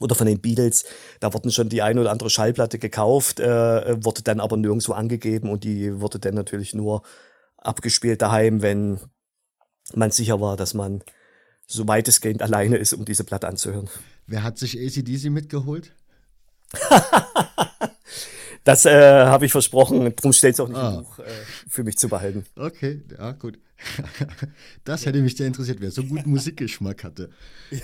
[0.00, 0.84] oder von den Beatles.
[1.20, 5.50] Da wurden schon die eine oder andere Schallplatte gekauft, äh, wurde dann aber nirgendwo angegeben
[5.50, 7.02] und die wurde dann natürlich nur
[7.56, 9.00] abgespielt daheim, wenn
[9.94, 11.02] man sicher war, dass man
[11.66, 13.88] so weitestgehend alleine ist, um diese Platte anzuhören.
[14.26, 15.92] Wer hat sich ACDC mitgeholt?
[18.64, 20.96] das äh, habe ich versprochen, darum stellt es auch nicht ah.
[20.98, 21.30] im Buch äh,
[21.68, 22.44] für mich zu behalten.
[22.56, 23.58] Okay, ja, gut.
[24.84, 27.30] das hätte mich sehr interessiert, wer so guten Musikgeschmack hatte.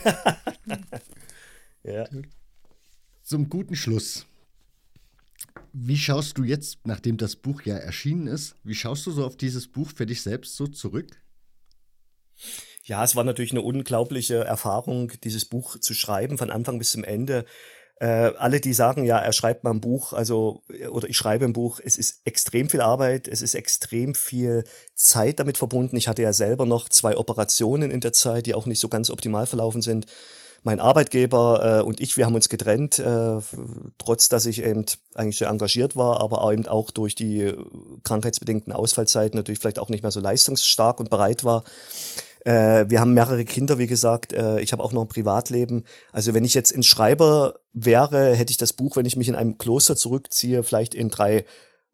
[1.83, 2.09] ja.
[3.23, 4.27] Zum guten Schluss.
[5.73, 9.37] Wie schaust du jetzt, nachdem das Buch ja erschienen ist, wie schaust du so auf
[9.37, 11.17] dieses Buch für dich selbst so zurück?
[12.85, 17.05] Ja, es war natürlich eine unglaubliche Erfahrung, dieses Buch zu schreiben, von Anfang bis zum
[17.05, 17.45] Ende.
[18.01, 21.53] Äh, alle, die sagen, ja, er schreibt mal ein Buch, also, oder ich schreibe ein
[21.53, 24.65] Buch, es ist extrem viel Arbeit, es ist extrem viel
[24.97, 25.97] Zeit damit verbunden.
[25.97, 29.09] Ich hatte ja selber noch zwei Operationen in der Zeit, die auch nicht so ganz
[29.11, 30.07] optimal verlaufen sind.
[30.65, 33.39] Mein Arbeitgeber äh, und ich, wir haben uns getrennt, äh,
[33.99, 37.55] trotz dass ich eben eigentlich sehr engagiert war, aber eben auch durch die
[38.03, 41.63] krankheitsbedingten Ausfallzeiten natürlich vielleicht auch nicht mehr so leistungsstark und bereit war.
[42.45, 44.33] Äh, wir haben mehrere Kinder, wie gesagt.
[44.33, 45.85] Äh, ich habe auch noch ein Privatleben.
[46.13, 49.35] Also wenn ich jetzt ein Schreiber wäre, hätte ich das Buch, wenn ich mich in
[49.35, 51.45] einem Kloster zurückziehe, vielleicht in drei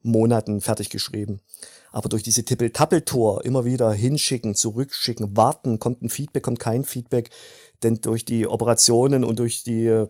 [0.02, 1.40] Monaten fertig geschrieben.
[1.90, 7.30] Aber durch diese Tippel-Tappel-Tor immer wieder hinschicken, zurückschicken, warten, kommt ein Feedback, kommt kein Feedback.
[7.82, 10.06] Denn durch die Operationen und durch die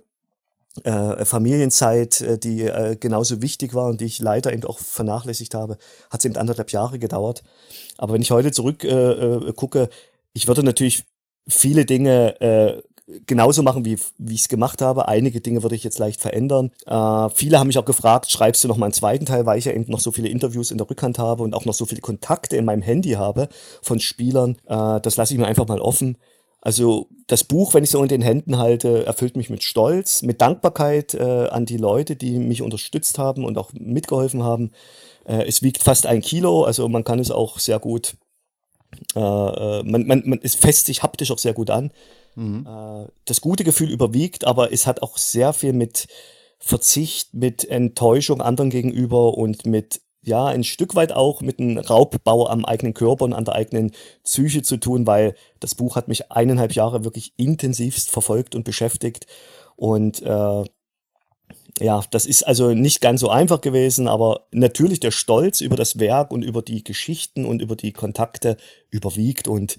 [0.85, 5.55] äh, Familienzeit, äh, die äh, genauso wichtig war und die ich leider eben auch vernachlässigt
[5.55, 5.79] habe,
[6.11, 7.43] hat es eben anderthalb Jahre gedauert.
[7.97, 9.89] Aber wenn ich heute zurück äh, äh, gucke,
[10.33, 11.05] ich würde natürlich
[11.49, 12.83] viele Dinge äh,
[13.27, 15.09] genauso machen, wie, wie ich es gemacht habe.
[15.09, 16.71] Einige Dinge würde ich jetzt leicht verändern.
[16.87, 19.65] Äh, viele haben mich auch gefragt, schreibst du noch mal einen zweiten Teil, weil ich
[19.65, 22.01] ja eben noch so viele Interviews in der Rückhand habe und auch noch so viele
[22.01, 23.49] Kontakte in meinem Handy habe
[23.83, 24.57] von Spielern.
[24.67, 26.19] Äh, das lasse ich mir einfach mal offen.
[26.61, 30.41] Also das Buch, wenn ich so in den Händen halte, erfüllt mich mit Stolz, mit
[30.41, 34.73] Dankbarkeit äh, an die Leute, die mich unterstützt haben und auch mitgeholfen haben.
[35.25, 38.17] Äh, es wiegt fast ein Kilo, also man kann es auch sehr gut,
[39.15, 41.91] äh, äh man, man, man, es fässt sich haptisch auch sehr gut an.
[42.35, 42.67] Mhm.
[42.67, 46.07] Äh, das gute Gefühl überwiegt, aber es hat auch sehr viel mit
[46.59, 52.49] Verzicht, mit Enttäuschung anderen gegenüber und mit ja, ein Stück weit auch mit einem Raubbau
[52.49, 53.93] am eigenen Körper und an der eigenen
[54.25, 59.27] Psyche zu tun, weil das Buch hat mich eineinhalb Jahre wirklich intensivst verfolgt und beschäftigt.
[59.77, 60.65] Und äh,
[61.81, 65.99] ja, das ist also nicht ganz so einfach gewesen, aber natürlich der Stolz über das
[65.99, 68.57] Werk und über die Geschichten und über die Kontakte
[68.91, 69.49] überwiegt.
[69.49, 69.77] Und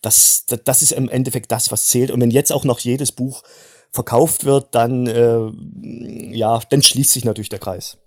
[0.00, 2.10] das, das ist im Endeffekt das, was zählt.
[2.10, 3.42] Und wenn jetzt auch noch jedes Buch
[3.90, 7.98] verkauft wird, dann, äh, ja, dann schließt sich natürlich der Kreis.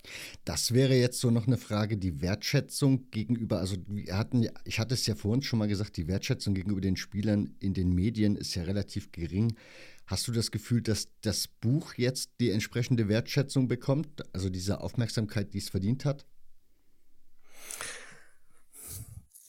[0.45, 4.93] Das wäre jetzt so noch eine Frage, die Wertschätzung gegenüber, also wir hatten, ich hatte
[4.93, 8.53] es ja vorhin schon mal gesagt, die Wertschätzung gegenüber den Spielern in den Medien ist
[8.53, 9.57] ja relativ gering.
[10.05, 15.51] Hast du das Gefühl, dass das Buch jetzt die entsprechende Wertschätzung bekommt, also diese Aufmerksamkeit,
[15.55, 16.27] die es verdient hat?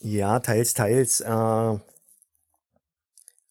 [0.00, 1.20] Ja, teils, teils.
[1.20, 1.28] Äh,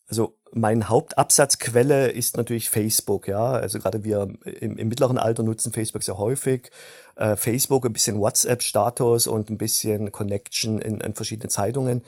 [0.07, 3.51] also mein Hauptabsatzquelle ist natürlich Facebook, ja.
[3.51, 4.29] Also gerade wir
[4.61, 6.71] im, im mittleren Alter nutzen Facebook sehr häufig.
[7.17, 12.03] Äh, Facebook, ein bisschen WhatsApp-Status und ein bisschen Connection in, in verschiedene Zeitungen.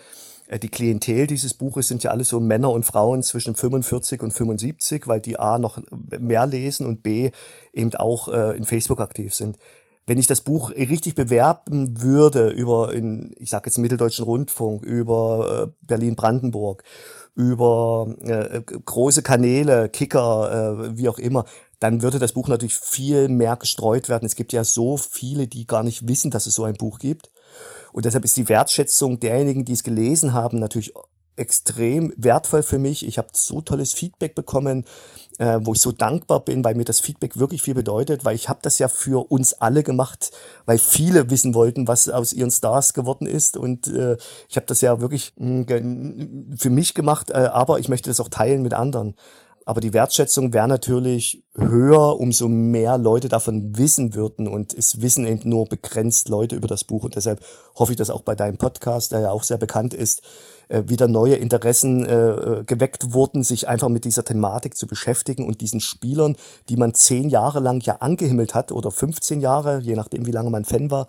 [0.48, 4.32] Äh, die Klientel dieses Buches sind ja alle so Männer und Frauen zwischen 45 und
[4.32, 5.80] 75, weil die A noch
[6.18, 7.32] mehr lesen und B
[7.74, 9.58] eben auch äh, in Facebook aktiv sind
[10.08, 15.68] wenn ich das Buch richtig bewerben würde über, in, ich sage jetzt Mitteldeutschen Rundfunk, über
[15.68, 16.84] äh, Berlin-Brandenburg,
[17.38, 21.46] über äh, große Kanäle, Kicker, äh, wie auch immer,
[21.80, 24.26] dann würde das Buch natürlich viel mehr gestreut werden.
[24.26, 27.30] Es gibt ja so viele, die gar nicht wissen, dass es so ein Buch gibt.
[27.94, 30.94] Und deshalb ist die Wertschätzung derjenigen, die es gelesen haben, natürlich
[31.36, 33.06] extrem wertvoll für mich.
[33.06, 34.86] Ich habe so tolles Feedback bekommen,
[35.38, 38.50] äh, wo ich so dankbar bin, weil mir das Feedback wirklich viel bedeutet, weil ich
[38.50, 40.32] habe das ja für uns alle gemacht,
[40.66, 44.18] weil viele wissen wollten, was aus ihren Stars geworden ist und äh,
[44.50, 48.20] ich habe das ja wirklich mh, mm, für mich gemacht, äh, aber ich möchte das
[48.20, 49.16] auch teilen mit anderen.
[49.68, 54.48] Aber die Wertschätzung wäre natürlich höher, umso mehr Leute davon wissen würden.
[54.48, 57.04] Und es wissen eben nur begrenzt Leute über das Buch.
[57.04, 57.42] Und deshalb
[57.76, 60.22] hoffe ich, dass auch bei deinem Podcast, der ja auch sehr bekannt ist,
[60.70, 65.60] äh, wieder neue Interessen äh, geweckt wurden, sich einfach mit dieser Thematik zu beschäftigen und
[65.60, 66.38] diesen Spielern,
[66.70, 70.50] die man zehn Jahre lang ja angehimmelt hat oder 15 Jahre, je nachdem wie lange
[70.50, 71.08] man Fan war,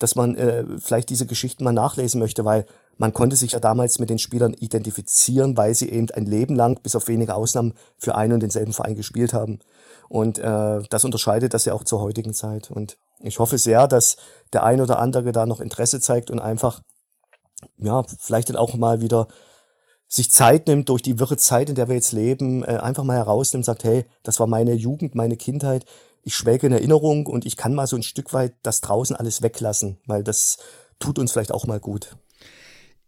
[0.00, 2.66] dass man äh, vielleicht diese Geschichten mal nachlesen möchte, weil
[2.98, 6.80] man konnte sich ja damals mit den Spielern identifizieren, weil sie eben ein Leben lang,
[6.82, 9.60] bis auf wenige Ausnahmen, für einen und denselben Verein gespielt haben.
[10.08, 12.70] Und äh, das unterscheidet das ja auch zur heutigen Zeit.
[12.70, 14.16] Und ich hoffe sehr, dass
[14.52, 16.82] der ein oder andere da noch Interesse zeigt und einfach
[17.78, 19.28] ja, vielleicht dann auch mal wieder
[20.08, 23.16] sich Zeit nimmt, durch die wirre Zeit, in der wir jetzt leben, äh, einfach mal
[23.16, 25.86] herausnimmt und sagt, hey, das war meine Jugend, meine Kindheit,
[26.22, 29.42] ich schwelge in Erinnerung und ich kann mal so ein Stück weit das draußen alles
[29.42, 30.58] weglassen, weil das
[30.98, 32.16] tut uns vielleicht auch mal gut.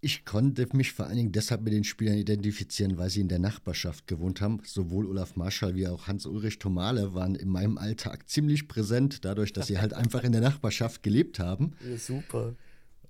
[0.05, 3.39] Ich konnte mich vor allen Dingen deshalb mit den Spielern identifizieren, weil sie in der
[3.39, 4.61] Nachbarschaft gewohnt haben.
[4.63, 9.67] Sowohl Olaf Marschall wie auch Hans-Ulrich Tomale waren in meinem Alltag ziemlich präsent, dadurch, dass
[9.67, 11.73] sie halt einfach in der Nachbarschaft gelebt haben.
[11.89, 12.55] Ja, super.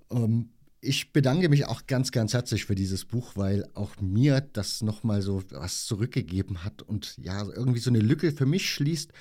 [0.07, 4.39] Um, ähm, ich bedanke mich auch ganz, ganz herzlich für dieses Buch, weil auch mir
[4.39, 9.11] das nochmal so was zurückgegeben hat und ja, irgendwie so eine Lücke für mich schließt,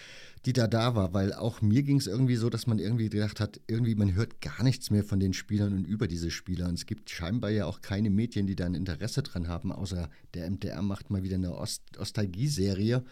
[0.46, 3.40] die da da war, weil auch mir ging es irgendwie so, dass man irgendwie gedacht
[3.40, 6.68] hat, irgendwie man hört gar nichts mehr von den Spielern und über diese Spieler.
[6.68, 10.10] Und es gibt scheinbar ja auch keine Medien, die da ein Interesse dran haben, außer
[10.34, 13.04] der MDR macht mal wieder eine Ost Ostalgie-Serie,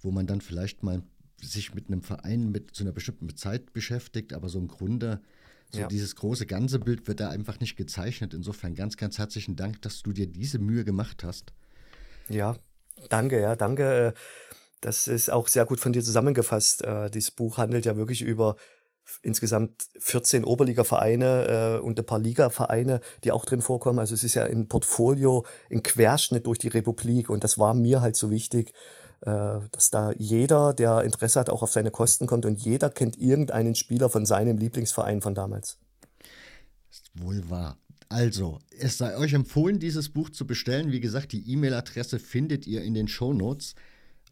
[0.00, 1.02] wo man dann vielleicht mal
[1.40, 5.20] sich mit einem Verein mit zu einer bestimmten Zeit beschäftigt, aber so im Grunde
[5.70, 5.88] so ja.
[5.88, 8.34] dieses große ganze Bild wird da einfach nicht gezeichnet.
[8.34, 11.52] Insofern ganz, ganz herzlichen Dank, dass du dir diese Mühe gemacht hast.
[12.28, 12.56] Ja,
[13.08, 14.14] danke, ja, danke.
[14.84, 16.84] Das ist auch sehr gut von dir zusammengefasst.
[16.84, 18.56] Äh, dieses Buch handelt ja wirklich über
[19.22, 23.98] insgesamt 14 Oberliga-Vereine äh, und ein paar Liga-Vereine, die auch drin vorkommen.
[23.98, 28.02] Also es ist ja ein Portfolio, ein Querschnitt durch die Republik und das war mir
[28.02, 28.74] halt so wichtig,
[29.22, 33.18] äh, dass da jeder, der Interesse hat, auch auf seine Kosten kommt und jeder kennt
[33.18, 35.78] irgendeinen Spieler von seinem Lieblingsverein von damals.
[36.90, 37.78] Ist wohl wahr.
[38.10, 40.92] Also, es sei euch empfohlen, dieses Buch zu bestellen.
[40.92, 43.74] Wie gesagt, die E-Mail-Adresse findet ihr in den Show Notes.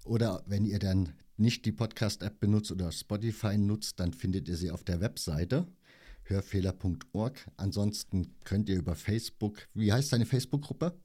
[0.04, 4.70] Oder wenn ihr dann nicht die Podcast-App benutzt oder Spotify nutzt, dann findet ihr sie
[4.70, 5.66] auf der Webseite
[6.24, 7.50] hörfehler.org.
[7.56, 10.96] Ansonsten könnt ihr über Facebook, wie heißt deine Facebook-Gruppe?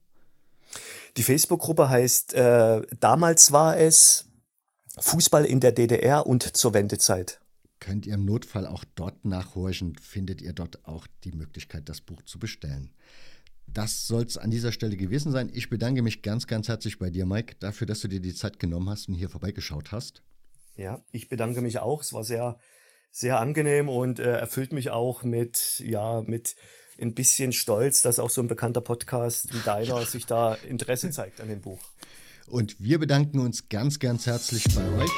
[1.16, 4.26] Die Facebook-Gruppe heißt äh, Damals war es
[4.98, 7.40] Fußball in der DDR und zur Wendezeit.
[7.80, 12.22] Könnt ihr im Notfall auch dort nachhorchen, findet ihr dort auch die Möglichkeit, das Buch
[12.22, 12.90] zu bestellen.
[13.72, 15.50] Das soll es an dieser Stelle gewesen sein.
[15.52, 18.58] Ich bedanke mich ganz, ganz herzlich bei dir, Mike, dafür, dass du dir die Zeit
[18.58, 20.22] genommen hast und hier vorbeigeschaut hast.
[20.76, 22.02] Ja, ich bedanke mich auch.
[22.02, 22.58] Es war sehr,
[23.10, 26.56] sehr angenehm und äh, erfüllt mich auch mit, ja, mit
[27.00, 31.40] ein bisschen Stolz, dass auch so ein bekannter Podcast wie deiner sich da Interesse zeigt
[31.40, 31.80] an dem Buch.
[32.50, 35.10] Und wir bedanken uns ganz, ganz herzlich bei euch.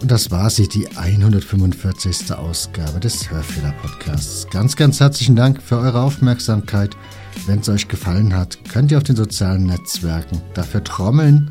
[0.00, 2.32] Und das war sie, die 145.
[2.32, 4.46] Ausgabe des Hörfehler Podcasts.
[4.50, 6.96] Ganz, ganz herzlichen Dank für eure Aufmerksamkeit.
[7.46, 11.50] Wenn es euch gefallen hat, könnt ihr auf den sozialen Netzwerken dafür trommeln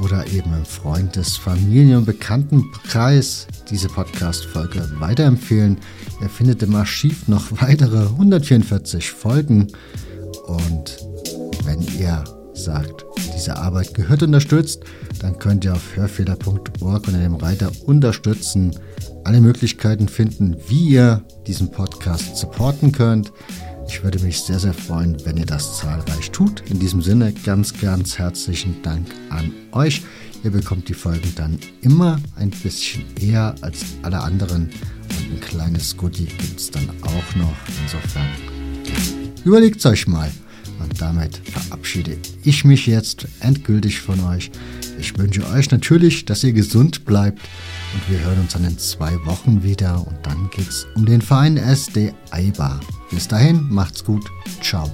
[0.00, 5.78] oder eben im Freundes-, Familien- und Bekanntenkreis diese Podcast-Folge weiterempfehlen.
[6.20, 9.68] Ihr findet im Archiv noch weitere 144 Folgen.
[10.46, 10.98] Und
[11.64, 12.24] wenn ihr
[12.54, 14.84] sagt, diese Arbeit gehört unterstützt,
[15.20, 18.76] dann könnt ihr auf hörfehler.org unter dem Reiter Unterstützen
[19.24, 23.32] alle Möglichkeiten finden, wie ihr diesen Podcast supporten könnt.
[23.88, 26.62] Ich würde mich sehr, sehr freuen, wenn ihr das zahlreich tut.
[26.70, 30.02] In diesem Sinne ganz, ganz herzlichen Dank an euch.
[30.42, 34.64] Ihr bekommt die Folgen dann immer ein bisschen eher als alle anderen.
[34.64, 37.56] Und ein kleines Goodie gibt es dann auch noch.
[37.82, 38.28] Insofern
[39.44, 40.30] überlegt es euch mal.
[40.84, 44.50] Und damit verabschiede ich mich jetzt endgültig von euch.
[44.98, 47.40] Ich wünsche euch natürlich, dass ihr gesund bleibt
[47.94, 51.22] und wir hören uns dann in zwei Wochen wieder und dann geht es um den
[51.22, 52.80] Verein SD Eibar.
[53.10, 54.24] Bis dahin, macht's gut.
[54.60, 54.90] Ciao.